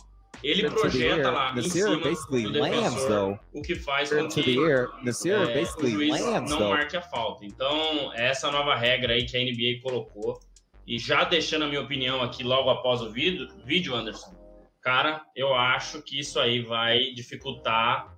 [0.43, 1.33] ele into the projeta air.
[1.33, 3.39] lá em cima do defensor, though.
[3.53, 4.87] o que faz com que the air.
[5.05, 7.45] É, o juiz não marque a falta.
[7.45, 10.39] Então, essa nova regra aí que a NBA colocou,
[10.87, 14.33] e já deixando a minha opinião aqui logo após o vídeo, vídeo Anderson,
[14.81, 18.17] cara, eu acho que isso aí vai dificultar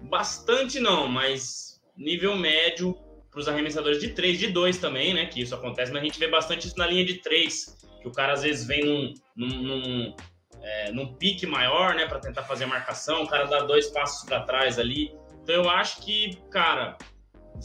[0.00, 2.96] bastante não, mas nível médio
[3.30, 6.18] para os arremessadores de 3, de 2 também, né, que isso acontece, mas a gente
[6.18, 9.62] vê bastante isso na linha de 3, que o cara às vezes vem num, num,
[9.62, 10.16] num,
[10.62, 14.26] é, num pique maior, né, para tentar fazer a marcação, o cara dá dois passos
[14.26, 15.12] para trás ali.
[15.42, 16.96] Então eu acho que, cara,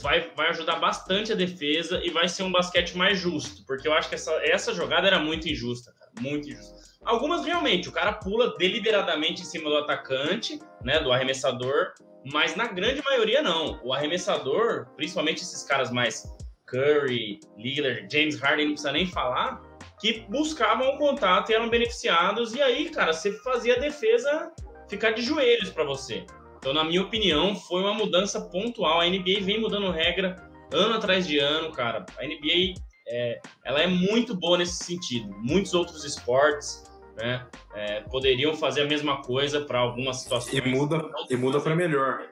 [0.01, 3.93] vai, vai ajudar bastante a defesa e vai ser um basquete mais justo, porque eu
[3.93, 6.73] acho que essa, essa jogada era muito injusta, cara, muito injusta.
[7.05, 11.93] Algumas realmente, o cara pula deliberadamente em cima do atacante, né, do arremessador,
[12.31, 13.81] mas na grande maioria não.
[13.83, 16.23] O arremessador, principalmente esses caras mais
[16.65, 19.61] Curry, Lillard, James Harden, não precisa nem falar,
[19.99, 24.51] que buscavam o contato e eram beneficiados, e aí, cara, você fazia a defesa
[24.89, 26.25] ficar de joelhos para você.
[26.63, 29.01] Então, na minha opinião, foi uma mudança pontual.
[29.01, 32.05] A NBA vem mudando regra ano atrás de ano, cara.
[32.17, 32.73] A NBA
[33.05, 35.29] é, ela é muito boa nesse sentido.
[35.39, 36.81] Muitos outros esportes
[37.17, 37.45] né,
[37.75, 40.53] é, poderiam fazer a mesma coisa para algumas situações.
[40.55, 42.29] E muda, e muda para melhor.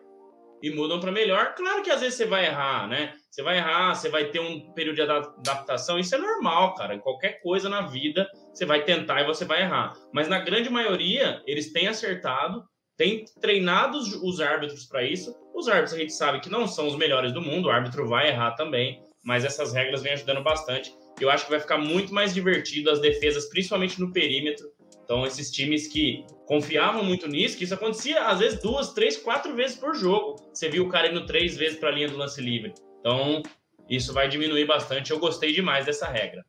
[0.64, 1.54] e mudam para melhor.
[1.54, 3.14] Claro que às vezes você vai errar, né?
[3.30, 6.96] Você vai errar, você vai ter um período de ada- adaptação, isso é normal, cara.
[6.96, 9.94] Em qualquer coisa na vida, você vai tentar e você vai errar.
[10.14, 12.64] Mas na grande maioria, eles têm acertado,
[13.02, 15.36] têm treinado os, os árbitros para isso.
[15.56, 18.28] Os árbitros a gente sabe que não são os melhores do mundo, o árbitro vai
[18.28, 20.94] errar também, mas essas regras vêm ajudando bastante.
[21.20, 24.68] Eu acho que vai ficar muito mais divertido as defesas, principalmente no perímetro.
[25.04, 29.56] Então, esses times que confiavam muito nisso, que isso acontecia às vezes duas, três, quatro
[29.56, 30.36] vezes por jogo.
[30.54, 32.72] Você viu o cara indo três vezes para a linha do lance livre.
[33.00, 33.42] Então,
[33.90, 35.10] isso vai diminuir bastante.
[35.10, 36.46] Eu gostei demais dessa regra.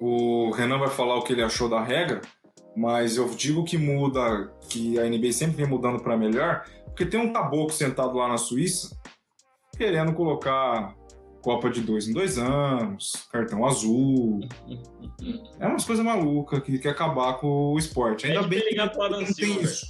[0.00, 2.20] O Renan vai falar o que ele achou da regra,
[2.78, 7.18] mas eu digo que muda, que a NBA sempre vem mudando para melhor, porque tem
[7.18, 8.96] um caboclo sentado lá na Suíça
[9.76, 10.94] querendo colocar
[11.40, 14.40] Copa de dois em dois anos, cartão azul.
[15.58, 18.26] É umas coisas malucas que quer acabar com o esporte.
[18.26, 19.86] Ainda É bem que pro Adam não tem isso.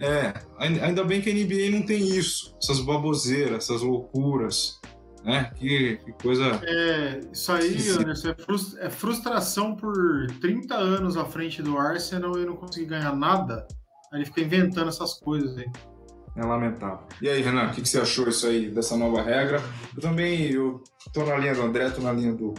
[0.00, 4.80] É, ainda bem que a NBA não tem isso, essas baboseiras, essas loucuras,
[5.24, 5.52] né?
[5.56, 6.60] Que, que coisa.
[6.64, 7.76] É, isso aí.
[7.90, 9.94] Anderson, é, é frustração por
[10.40, 13.66] 30 anos à frente do Arsenal e não conseguir ganhar nada.
[14.12, 15.70] Aí ele fica inventando essas coisas aí.
[16.36, 17.00] É lamentável.
[17.20, 19.60] E aí, Renan, o que, que você achou isso aí dessa nova regra?
[19.94, 22.54] Eu também, eu tô na linha do André, tô na linha do,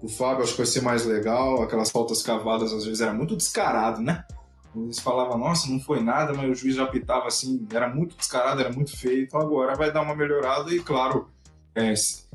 [0.00, 1.62] do Fábio, acho que vai ser mais legal.
[1.62, 4.24] Aquelas faltas cavadas às vezes era muito descarado, né?
[4.74, 8.60] Eles falavam, nossa, não foi nada, mas o juiz já apitava assim, era muito descarado,
[8.60, 9.24] era muito feio.
[9.24, 11.28] Então agora vai dar uma melhorada e, claro,
[11.76, 12.28] é, as-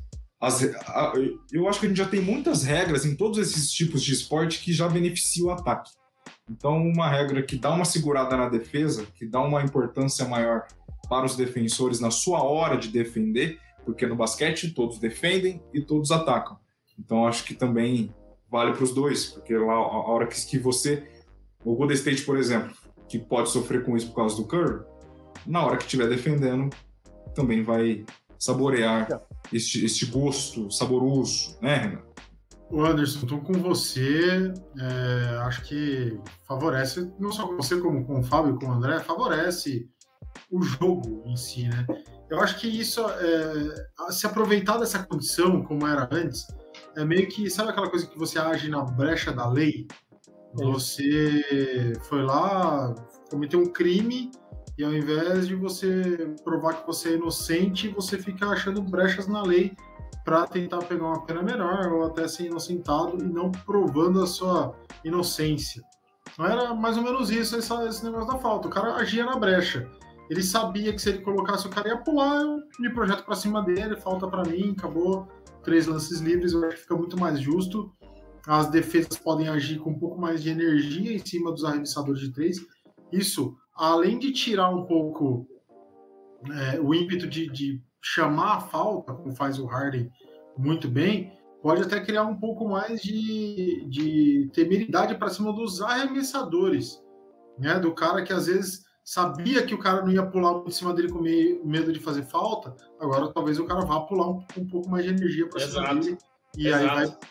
[0.87, 1.13] a-
[1.51, 4.59] eu acho que a gente já tem muitas regras em todos esses tipos de esporte
[4.61, 5.91] que já beneficiam o ataque.
[6.49, 10.65] Então, uma regra que dá uma segurada na defesa, que dá uma importância maior
[11.09, 16.11] para os defensores na sua hora de defender, porque no basquete todos defendem e todos
[16.11, 16.57] atacam.
[16.99, 18.13] Então, acho que também
[18.49, 21.07] vale para os dois, porque lá a hora que, que você.
[21.63, 22.75] O Golden State, por exemplo,
[23.07, 24.83] que pode sofrer com isso por causa do Curry,
[25.45, 26.69] na hora que estiver defendendo,
[27.33, 28.03] também vai
[28.37, 29.07] saborear
[29.51, 32.11] este, este gosto saboroso, né, Renan?
[32.69, 34.53] O Anderson, estou com você.
[34.79, 36.17] é, acho que
[36.47, 39.89] favorece, não só com você, como com o Fábio e com o André, favorece
[40.49, 41.85] o jogo em si, né?
[42.29, 46.47] Eu acho que isso, é, se aproveitar dessa condição, como era antes,
[46.95, 49.85] é meio que, sabe aquela coisa que você age na brecha da lei?
[50.53, 52.93] Você foi lá,
[53.29, 54.31] cometeu um crime,
[54.81, 59.43] e ao invés de você provar que você é inocente, você fica achando brechas na
[59.43, 59.75] lei
[60.25, 64.73] para tentar pegar uma pena menor ou até ser inocentado e não provando a sua
[65.05, 65.83] inocência.
[66.33, 68.69] Então era mais ou menos isso, esse, esse negócio da falta.
[68.69, 69.87] O cara agia na brecha.
[70.31, 73.61] Ele sabia que se ele colocasse o cara ia pular, eu me projeto para cima
[73.61, 75.27] dele, falta para mim, acabou.
[75.63, 77.93] Três lances livres, eu acho que fica muito mais justo.
[78.47, 82.31] As defesas podem agir com um pouco mais de energia em cima dos arremessadores de
[82.31, 82.57] três.
[83.11, 85.47] Isso, além de tirar um pouco
[86.53, 90.07] é, o ímpeto de, de chamar a falta, como faz o Harden
[90.55, 97.01] muito bem, pode até criar um pouco mais de, de temeridade para cima dos arremessadores,
[97.57, 97.79] né?
[97.79, 101.09] Do cara que às vezes sabia que o cara não ia pular em cima dele
[101.09, 105.05] com medo de fazer falta, agora talvez o cara vá pular um, um pouco mais
[105.05, 105.99] de energia para cima Exato.
[105.99, 106.17] dele
[106.55, 107.27] e aí vai, Exato.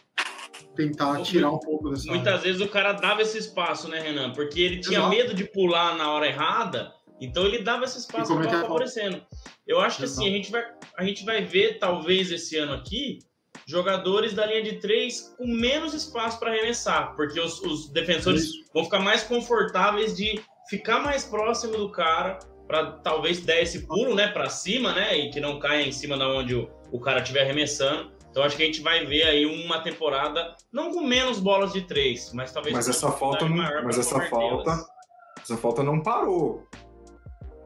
[0.74, 2.06] Tentar tirar um pouco dessa.
[2.06, 2.42] Muitas área.
[2.42, 4.32] vezes o cara dava esse espaço, né, Renan?
[4.32, 5.14] Porque ele tinha Exato.
[5.14, 9.22] medo de pular na hora errada, então ele dava esse espaço para favorecendo.
[9.66, 10.64] Eu acho que assim, a gente, vai,
[10.96, 13.18] a gente vai ver, talvez, esse ano aqui,
[13.66, 18.64] jogadores da linha de três com menos espaço para arremessar, porque os, os defensores Isso.
[18.74, 24.14] vão ficar mais confortáveis de ficar mais próximo do cara para talvez dar esse pulo,
[24.14, 27.20] né, para cima, né, e que não caia em cima da onde o, o cara
[27.20, 28.12] estiver arremessando.
[28.30, 31.82] Então acho que a gente vai ver aí uma temporada não com menos bolas de
[31.82, 34.86] três, mas talvez mas essa falta não, mas essa falta
[35.42, 36.68] essa falta não parou.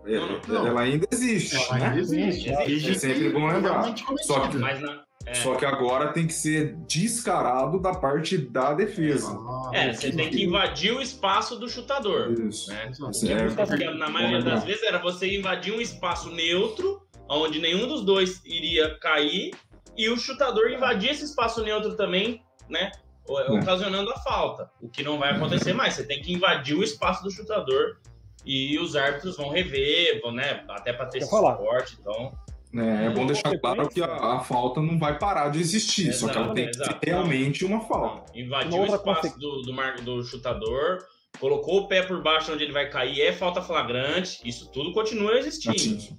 [0.07, 1.57] Não, não, ela ainda existe.
[1.57, 1.87] Ela né?
[1.89, 2.51] ainda existe.
[2.51, 2.91] existe.
[2.91, 3.95] É sempre bom lembrar.
[4.23, 5.35] Só que, mas na, é.
[5.35, 9.33] Só que agora tem que ser descarado da parte da defesa.
[9.33, 12.33] Ah, é, você tem que invadir o espaço do chutador.
[12.33, 12.71] Isso.
[12.71, 12.93] Né?
[13.31, 18.05] É, porque na maioria das vezes era você invadir um espaço neutro, onde nenhum dos
[18.05, 19.53] dois iria cair,
[19.97, 22.91] e o chutador invadir esse espaço neutro também, né?
[23.29, 23.53] É.
[23.53, 24.71] Ocasionando a falta.
[24.81, 25.95] O que não vai acontecer mais.
[25.95, 27.99] Você tem que invadir o espaço do chutador
[28.45, 30.65] e os árbitros vão rever, vão, né?
[30.69, 31.97] Até para ter esse suporte.
[32.01, 32.33] Então.
[32.77, 36.27] É, é bom deixar claro que a, a, falta não vai parar de existir, exato,
[36.27, 38.37] só que ela tem que ser realmente uma falta.
[38.37, 40.99] Invadiu o espaço do, do, do chutador,
[41.39, 45.39] colocou o pé por baixo onde ele vai cair, é falta flagrante, isso tudo continua
[45.39, 46.19] existindo.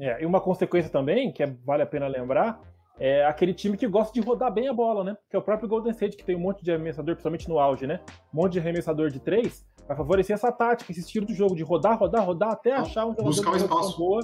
[0.00, 2.60] É, e uma consequência também, que é, vale a pena lembrar,
[2.98, 5.16] é aquele time que gosta de rodar bem a bola, né?
[5.28, 7.86] Que é o próprio Golden State, que tem um monte de arremessador, principalmente no auge,
[7.86, 8.00] né?
[8.32, 11.62] Um monte de arremessador de três, vai favorecer essa tática, esse estilo de jogo, de
[11.62, 14.20] rodar, rodar, rodar, até achar um jogador de um boa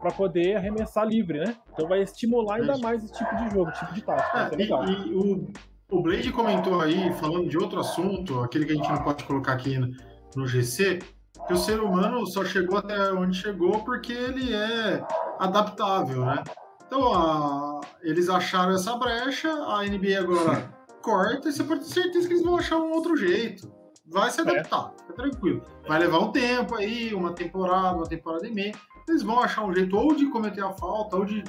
[0.00, 1.56] para poder arremessar livre, né?
[1.72, 4.50] Então vai estimular ainda mais esse tipo de jogo, tipo de tática.
[4.52, 4.84] É, legal.
[4.84, 5.48] E, e o,
[5.90, 9.54] o Blade comentou aí, falando de outro assunto, aquele que a gente não pode colocar
[9.54, 9.88] aqui no,
[10.36, 10.98] no GC,
[11.46, 15.02] que o ser humano só chegou até onde chegou porque ele é
[15.38, 16.42] adaptável, né?
[16.86, 20.72] Então, a, eles acharam essa brecha, a NBA agora
[21.02, 23.70] corta e você pode ter certeza que eles vão achar um outro jeito.
[24.06, 25.00] Vai se adaptar, é.
[25.00, 25.62] fica tranquilo.
[25.86, 28.72] Vai levar um tempo aí, uma temporada, uma temporada e meia,
[29.08, 31.44] eles vão achar um jeito ou de cometer a falta, ou de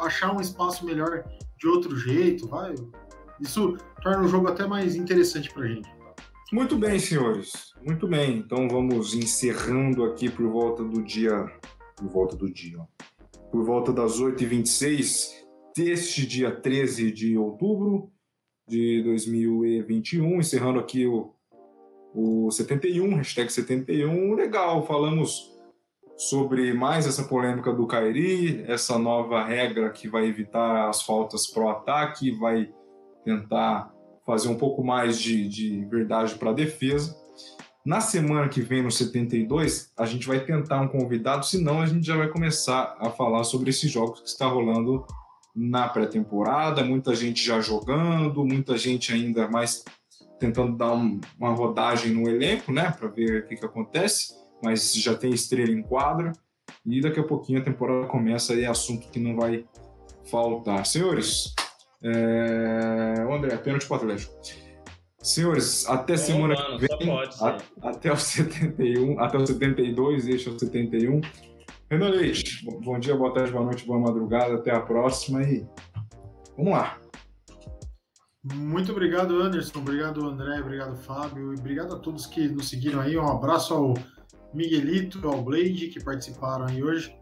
[0.00, 1.24] achar um espaço melhor
[1.58, 2.74] de outro jeito, vai.
[3.40, 5.88] Isso torna o jogo até mais interessante pra gente.
[6.52, 7.74] Muito bem, senhores.
[7.84, 8.38] Muito bem.
[8.38, 11.50] Então vamos encerrando aqui por volta do dia.
[11.96, 12.86] Por volta do dia, ó.
[13.54, 15.30] Por volta das 8h26
[15.76, 18.10] deste dia 13 de outubro
[18.68, 21.32] de 2021, encerrando aqui o,
[22.12, 24.34] o 71, hashtag 71.
[24.34, 25.56] Legal, falamos
[26.16, 31.68] sobre mais essa polêmica do Kairi, essa nova regra que vai evitar as faltas pro
[31.68, 32.74] ataque, vai
[33.24, 33.94] tentar
[34.26, 37.16] fazer um pouco mais de, de verdade para a defesa.
[37.84, 42.06] Na semana que vem, no 72, a gente vai tentar um convidado, senão a gente
[42.06, 45.06] já vai começar a falar sobre esses jogos que está rolando
[45.54, 49.84] na pré-temporada, muita gente já jogando, muita gente ainda mais
[50.40, 54.94] tentando dar um, uma rodagem no elenco, né, para ver o que, que acontece mas
[54.94, 56.32] já tem estrela em quadra
[56.86, 59.66] e daqui a pouquinho a temporada começa e é assunto que não vai
[60.30, 60.86] faltar.
[60.86, 61.54] Senhores,
[62.02, 63.24] é...
[63.26, 64.34] o André, pênalti para o Atlético.
[65.34, 67.58] Senhores, até semana mano, que vem, a,
[67.88, 71.20] até o 71, até o 72, este é o 71.
[71.90, 75.66] Renan Leite, bom dia, boa tarde, boa noite, boa madrugada, até a próxima e
[76.56, 77.00] vamos lá.
[78.44, 79.80] Muito obrigado, Anderson.
[79.80, 80.60] Obrigado, André.
[80.60, 81.52] Obrigado, Fábio.
[81.52, 83.18] E obrigado a todos que nos seguiram aí.
[83.18, 83.94] Um abraço ao
[84.52, 87.12] Miguelito, ao Blade, que participaram aí hoje.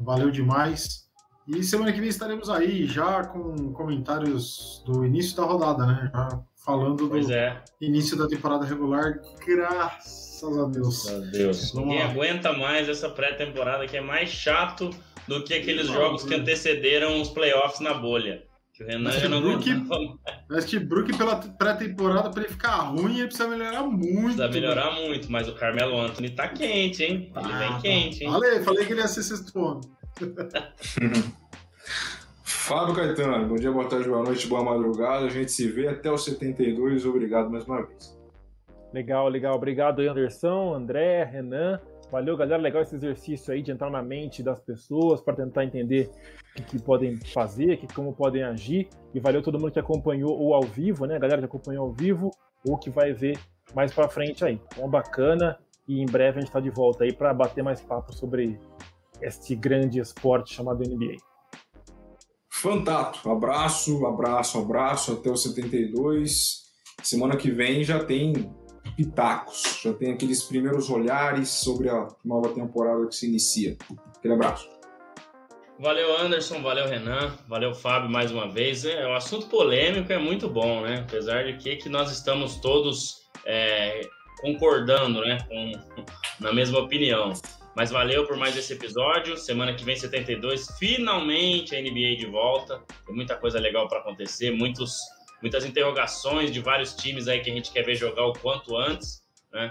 [0.00, 1.06] Valeu demais.
[1.46, 6.10] E semana que vem estaremos aí já com comentários do início da rodada, né?
[6.12, 7.62] Já falando do é.
[7.80, 9.20] início da temporada regular.
[9.46, 11.08] Graças a Deus.
[11.08, 11.72] A Deus.
[11.72, 14.90] Ninguém aguenta mais essa pré-temporada que é mais chato
[15.28, 18.42] do que aqueles jogos que antecederam os playoffs na bolha.
[18.74, 19.70] Que o Renan já não Brook,
[20.50, 24.36] Acho que Brook pela pré-temporada, para ele ficar ruim, ele precisa melhorar muito.
[24.36, 25.06] Precisa melhorar né?
[25.06, 27.32] muito, mas o Carmelo Anthony tá quente, hein?
[27.34, 27.78] Ele vem tá.
[27.80, 28.30] quente, hein?
[28.30, 29.80] Falei, falei que ele ia ser sexto homem.
[32.66, 35.26] Fábio Caetano, bom dia, boa tarde, boa noite, boa madrugada.
[35.26, 37.06] A gente se vê até os 72.
[37.06, 38.18] Obrigado mais uma vez.
[38.92, 39.54] Legal, legal.
[39.54, 41.80] Obrigado, Anderson, André, Renan.
[42.10, 42.60] Valeu, galera.
[42.60, 46.62] Legal esse exercício aí de entrar na mente das pessoas para tentar entender o que,
[46.64, 48.88] que, podem fazer, que, como podem agir.
[49.14, 51.20] E valeu todo mundo que acompanhou ou ao vivo, né?
[51.20, 52.32] galera que acompanhou ao vivo
[52.68, 53.38] ou que vai ver
[53.76, 54.60] mais para frente aí.
[54.72, 55.56] Então, bacana.
[55.86, 58.58] E em breve a gente está de volta aí para bater mais papo sobre
[59.22, 61.35] este grande esporte chamado NBA.
[62.60, 63.30] Fantástico.
[63.30, 65.12] Abraço, abraço, abraço.
[65.12, 66.64] Até o 72.
[67.02, 68.50] Semana que vem já tem
[68.96, 73.76] pitacos, já tem aqueles primeiros olhares sobre a nova temporada que se inicia.
[74.16, 74.68] Aquele abraço.
[75.78, 78.86] Valeu, Anderson, valeu, Renan, valeu, Fábio, mais uma vez.
[78.86, 81.04] É, o assunto polêmico é muito bom, né?
[81.06, 84.00] Apesar de que, que nós estamos todos é,
[84.40, 85.36] concordando, né?
[85.46, 85.72] Com,
[86.40, 87.34] na mesma opinião.
[87.76, 89.36] Mas valeu por mais esse episódio.
[89.36, 92.82] Semana que vem, 72, finalmente a NBA de volta.
[93.04, 94.98] Tem muita coisa legal para acontecer, muitos,
[95.42, 99.22] muitas interrogações de vários times aí que a gente quer ver jogar o quanto antes,
[99.52, 99.68] né?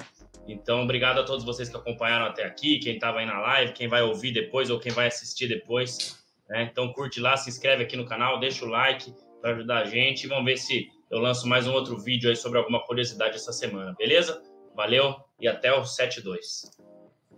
[0.48, 3.88] Então, obrigado a todos vocês que acompanharam até aqui, quem estava aí na live, quem
[3.88, 6.24] vai ouvir depois ou quem vai assistir depois.
[6.48, 6.70] Né?
[6.72, 10.28] Então, curte lá, se inscreve aqui no canal, deixa o like para ajudar a gente.
[10.28, 13.96] Vamos ver se eu lanço mais um outro vídeo aí sobre alguma curiosidade essa semana,
[13.98, 14.44] beleza?
[14.76, 16.85] Valeu e até o 72.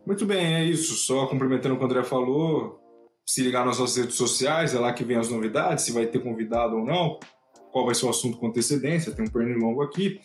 [0.08, 0.96] Muito bem, é isso.
[0.96, 2.80] Só complementando o que o André falou,
[3.26, 6.20] se ligar nas nossas redes sociais, é lá que vem as novidades, se vai ter
[6.20, 7.20] convidado ou não,
[7.74, 10.22] qual vai ser o assunto com antecedência, tem um pernilongo aqui.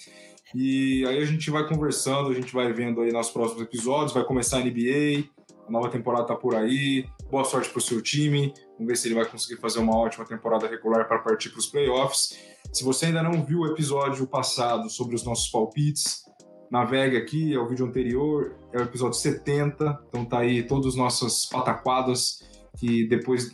[0.54, 4.22] E aí a gente vai conversando, a gente vai vendo aí nos próximos episódios, vai
[4.22, 5.24] começar a NBA,
[5.66, 7.04] a nova temporada tá por aí.
[7.28, 8.54] Boa sorte pro seu time.
[8.74, 11.66] Vamos ver se ele vai conseguir fazer uma ótima temporada regular para partir para os
[11.66, 12.38] playoffs.
[12.72, 16.22] Se você ainda não viu o episódio passado sobre os nossos palpites,
[16.72, 20.04] navegue aqui, é o vídeo anterior, é o episódio 70.
[20.08, 22.42] Então tá aí todas as nossas pataquadas
[22.78, 23.52] que depois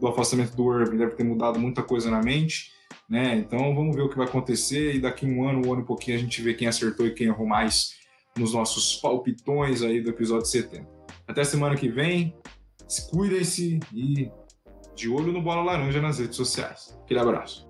[0.00, 2.72] do afastamento do Irving deve ter mudado muita coisa na mente.
[3.08, 3.36] Né?
[3.36, 6.16] Então vamos ver o que vai acontecer e daqui um ano, um ano e pouquinho
[6.16, 7.94] a gente vê quem acertou e quem errou mais
[8.36, 10.84] nos nossos palpitões aí do episódio 70.
[11.28, 12.36] Até semana que vem,
[13.12, 14.28] cuidem-se e
[14.96, 16.98] de olho no Bola Laranja nas redes sociais.
[17.04, 17.65] Aquele abraço.